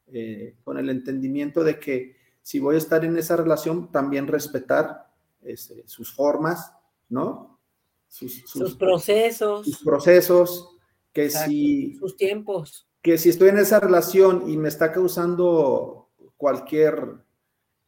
[0.08, 5.10] eh, con el entendimiento de que si voy a estar en esa relación, también respetar
[5.42, 6.74] este, sus formas,
[7.08, 7.62] ¿no?
[8.10, 9.66] Sus, procesos.
[9.66, 10.76] Sus procesos,
[11.14, 11.96] que si...
[11.96, 12.90] Sus tiempos.
[13.04, 17.18] Que si estoy en esa relación y me está causando cualquier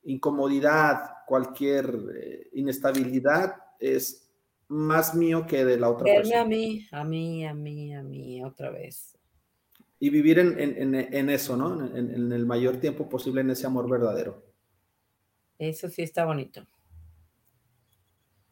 [0.04, 4.30] incomodidad, cualquier eh, inestabilidad, es
[4.68, 6.42] más mío que de la otra persona.
[6.42, 9.18] a mí, a mí, a mí, a mí, otra vez.
[10.00, 11.96] Y vivir en, eso, ¿no?
[11.96, 14.44] En, el mayor tiempo posible en ese amor verdadero.
[15.58, 16.66] Eso sí está bonito.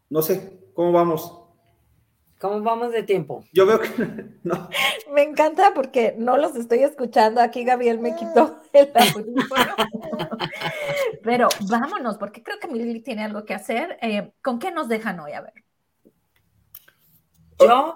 [0.09, 1.42] No sé, ¿cómo vamos?
[2.43, 3.45] ¿Cómo vamos de tiempo?
[3.53, 3.87] Yo veo que
[4.43, 4.69] no.
[5.13, 7.39] Me encanta porque no los estoy escuchando.
[7.39, 9.75] Aquí Gabriel me quitó el audífono.
[11.23, 13.97] Pero vámonos, porque creo que Lili tiene algo que hacer.
[14.01, 15.31] Eh, ¿Con qué nos dejan hoy?
[15.31, 15.53] A ver.
[17.61, 17.95] Yo.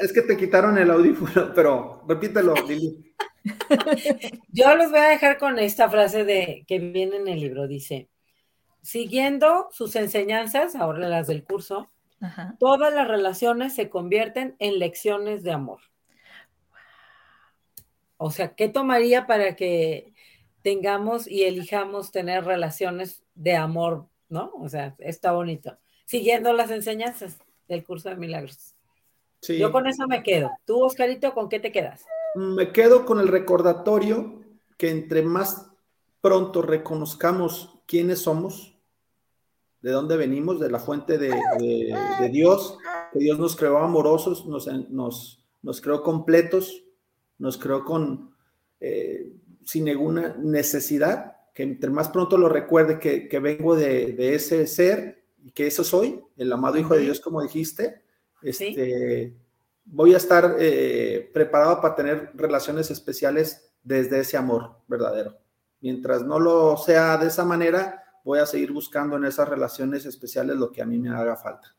[0.00, 3.14] Es que, te, quitaron el audífono, pero repítelo, Lili.
[4.48, 7.68] Yo los voy a dejar con esta frase de que viene en el libro.
[7.68, 8.08] Dice:
[8.82, 11.92] siguiendo sus enseñanzas, ahora las del curso,
[12.58, 15.80] todas las relaciones se convierten en lecciones de amor.
[18.16, 20.12] O sea, ¿qué tomaría para que
[20.62, 24.52] tengamos y elijamos tener relaciones de amor, ¿no?
[24.60, 25.78] O sea, está bonito.
[26.04, 27.38] Siguiendo las enseñanzas
[27.68, 28.74] del curso de milagros.
[29.42, 30.50] Yo con eso me quedo.
[30.64, 32.04] Tú, Oscarito, ¿con qué te quedas?
[32.34, 34.42] Me quedo con el recordatorio
[34.76, 35.70] que entre más
[36.20, 38.77] pronto reconozcamos quiénes somos,
[39.80, 41.30] de dónde venimos, de la fuente de,
[42.32, 42.78] Dios,
[43.12, 46.84] que Dios nos creó amorosos, nos, nos, nos creó completos,
[47.38, 48.34] nos creó con,
[48.80, 49.32] eh,
[49.64, 55.52] sin ninguna necesidad, que entre más pronto lo recuerde que, vengo de, ese ser y
[55.52, 58.02] que eso soy, el amado Hijo de Dios, como dijiste,
[58.42, 59.34] este,
[59.84, 65.36] voy a estar eh, preparado para tener relaciones especiales desde ese amor verdadero.
[65.80, 70.54] Mientras no lo sea de esa manera, voy a seguir buscando en esas relaciones especiales
[70.54, 71.74] lo que a mí me haga falta.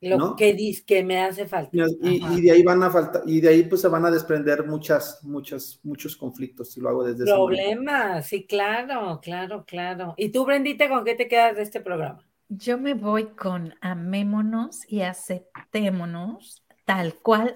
[0.00, 1.70] Lo que dice que me hace falta.
[2.02, 5.22] Y, de ahí van a faltar, y de ahí pues se van a desprender muchas,
[5.22, 10.14] muchas, muchos conflictos si lo hago desde Problemas, sí, claro, claro, claro.
[10.16, 12.26] ¿Y tú, Brendita, con qué te quedas de este programa?
[12.48, 17.54] Yo me voy con amémonos y aceptémonos tal cual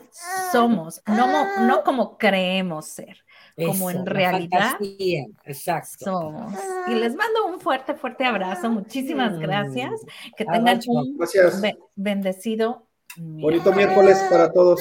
[0.53, 3.24] somos, no, no como creemos ser
[3.66, 4.78] como en realidad
[5.98, 6.54] somos.
[6.88, 8.70] Y les mando un fuerte, fuerte abrazo.
[8.70, 9.40] Muchísimas mm.
[9.40, 9.92] gracias.
[10.36, 11.18] Que tengan un
[11.94, 12.86] bendecido.
[13.16, 14.80] Bonito miércoles para todos.